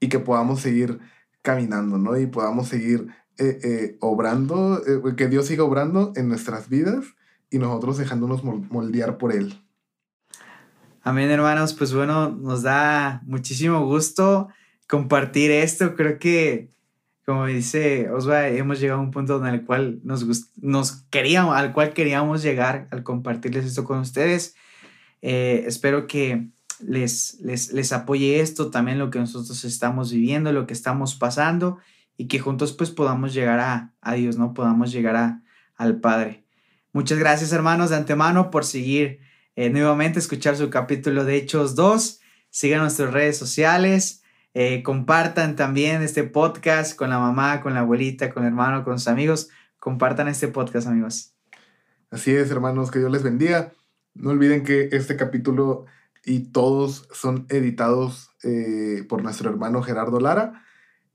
y 0.00 0.08
que 0.08 0.18
podamos 0.18 0.60
seguir 0.60 0.98
caminando, 1.42 1.98
¿no? 1.98 2.18
Y 2.18 2.26
podamos 2.26 2.68
seguir 2.68 3.08
eh, 3.36 3.58
eh, 3.64 3.96
obrando, 4.00 4.80
eh, 4.86 5.16
que 5.16 5.28
Dios 5.28 5.46
siga 5.46 5.64
obrando 5.64 6.12
en 6.14 6.28
nuestras 6.28 6.68
vidas 6.68 7.04
y 7.50 7.58
nosotros 7.58 7.98
dejándonos 7.98 8.44
moldear 8.44 9.18
por 9.18 9.32
Él. 9.32 9.60
Amén, 11.02 11.30
hermanos. 11.30 11.74
Pues 11.74 11.92
bueno, 11.92 12.30
nos 12.30 12.62
da 12.62 13.22
muchísimo 13.26 13.84
gusto 13.86 14.48
compartir 14.88 15.50
esto. 15.50 15.96
Creo 15.96 16.18
que, 16.18 16.70
como 17.24 17.46
dice 17.46 18.10
Osva, 18.10 18.48
hemos 18.48 18.80
llegado 18.80 19.00
a 19.00 19.02
un 19.02 19.10
punto 19.10 19.44
en 19.46 19.64
cual 19.64 20.00
nos, 20.04 20.26
nos 20.56 20.92
queríamos, 21.10 21.56
al 21.56 21.72
cual 21.72 21.94
queríamos 21.94 22.42
llegar 22.42 22.88
al 22.90 23.02
compartirles 23.02 23.64
esto 23.64 23.84
con 23.84 23.98
ustedes. 23.98 24.54
Eh, 25.22 25.64
espero 25.66 26.06
que 26.06 26.50
les, 26.80 27.40
les, 27.40 27.72
les 27.72 27.92
apoye 27.92 28.40
esto, 28.40 28.70
también 28.70 28.98
lo 28.98 29.10
que 29.10 29.18
nosotros 29.18 29.64
estamos 29.64 30.12
viviendo, 30.12 30.52
lo 30.52 30.66
que 30.66 30.74
estamos 30.74 31.14
pasando 31.14 31.78
y 32.16 32.28
que 32.28 32.38
juntos 32.38 32.72
pues 32.72 32.90
podamos 32.90 33.32
llegar 33.32 33.58
a, 33.58 33.94
a 34.00 34.14
Dios, 34.14 34.36
¿no? 34.36 34.52
Podamos 34.52 34.92
llegar 34.92 35.16
a, 35.16 35.42
al 35.76 36.00
Padre. 36.00 36.44
Muchas 36.92 37.18
gracias 37.18 37.52
hermanos 37.52 37.90
de 37.90 37.96
antemano 37.96 38.50
por 38.50 38.64
seguir 38.64 39.20
eh, 39.56 39.70
nuevamente 39.70 40.18
escuchar 40.18 40.56
su 40.56 40.68
capítulo 40.68 41.24
de 41.24 41.36
Hechos 41.36 41.74
2. 41.74 42.20
Sigan 42.50 42.80
nuestras 42.80 43.12
redes 43.12 43.38
sociales. 43.38 44.23
Eh, 44.54 44.84
compartan 44.84 45.56
también 45.56 46.02
este 46.02 46.22
podcast 46.22 46.96
con 46.96 47.10
la 47.10 47.18
mamá, 47.18 47.60
con 47.60 47.74
la 47.74 47.80
abuelita, 47.80 48.32
con 48.32 48.44
el 48.44 48.50
hermano, 48.50 48.84
con 48.84 48.98
sus 48.98 49.08
amigos. 49.08 49.48
Compartan 49.80 50.28
este 50.28 50.46
podcast, 50.46 50.86
amigos. 50.86 51.34
Así 52.10 52.30
es, 52.34 52.50
hermanos, 52.52 52.92
que 52.92 53.00
Dios 53.00 53.10
les 53.10 53.24
bendiga. 53.24 53.72
No 54.14 54.30
olviden 54.30 54.62
que 54.62 54.90
este 54.92 55.16
capítulo 55.16 55.86
y 56.24 56.52
todos 56.52 57.08
son 57.12 57.46
editados 57.48 58.30
eh, 58.44 59.04
por 59.08 59.22
nuestro 59.22 59.50
hermano 59.50 59.82
Gerardo 59.82 60.20
Lara 60.20 60.64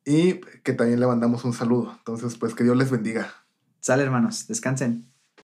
y 0.05 0.41
que 0.63 0.73
también 0.73 0.99
le 0.99 1.07
mandamos 1.07 1.45
un 1.45 1.53
saludo. 1.53 1.95
Entonces, 1.97 2.37
pues 2.37 2.53
que 2.53 2.65
Dios 2.65 2.75
les 2.75 2.91
bendiga. 2.91 3.33
Sale, 3.79 4.03
hermanos, 4.03 4.47
descansen. 4.47 5.08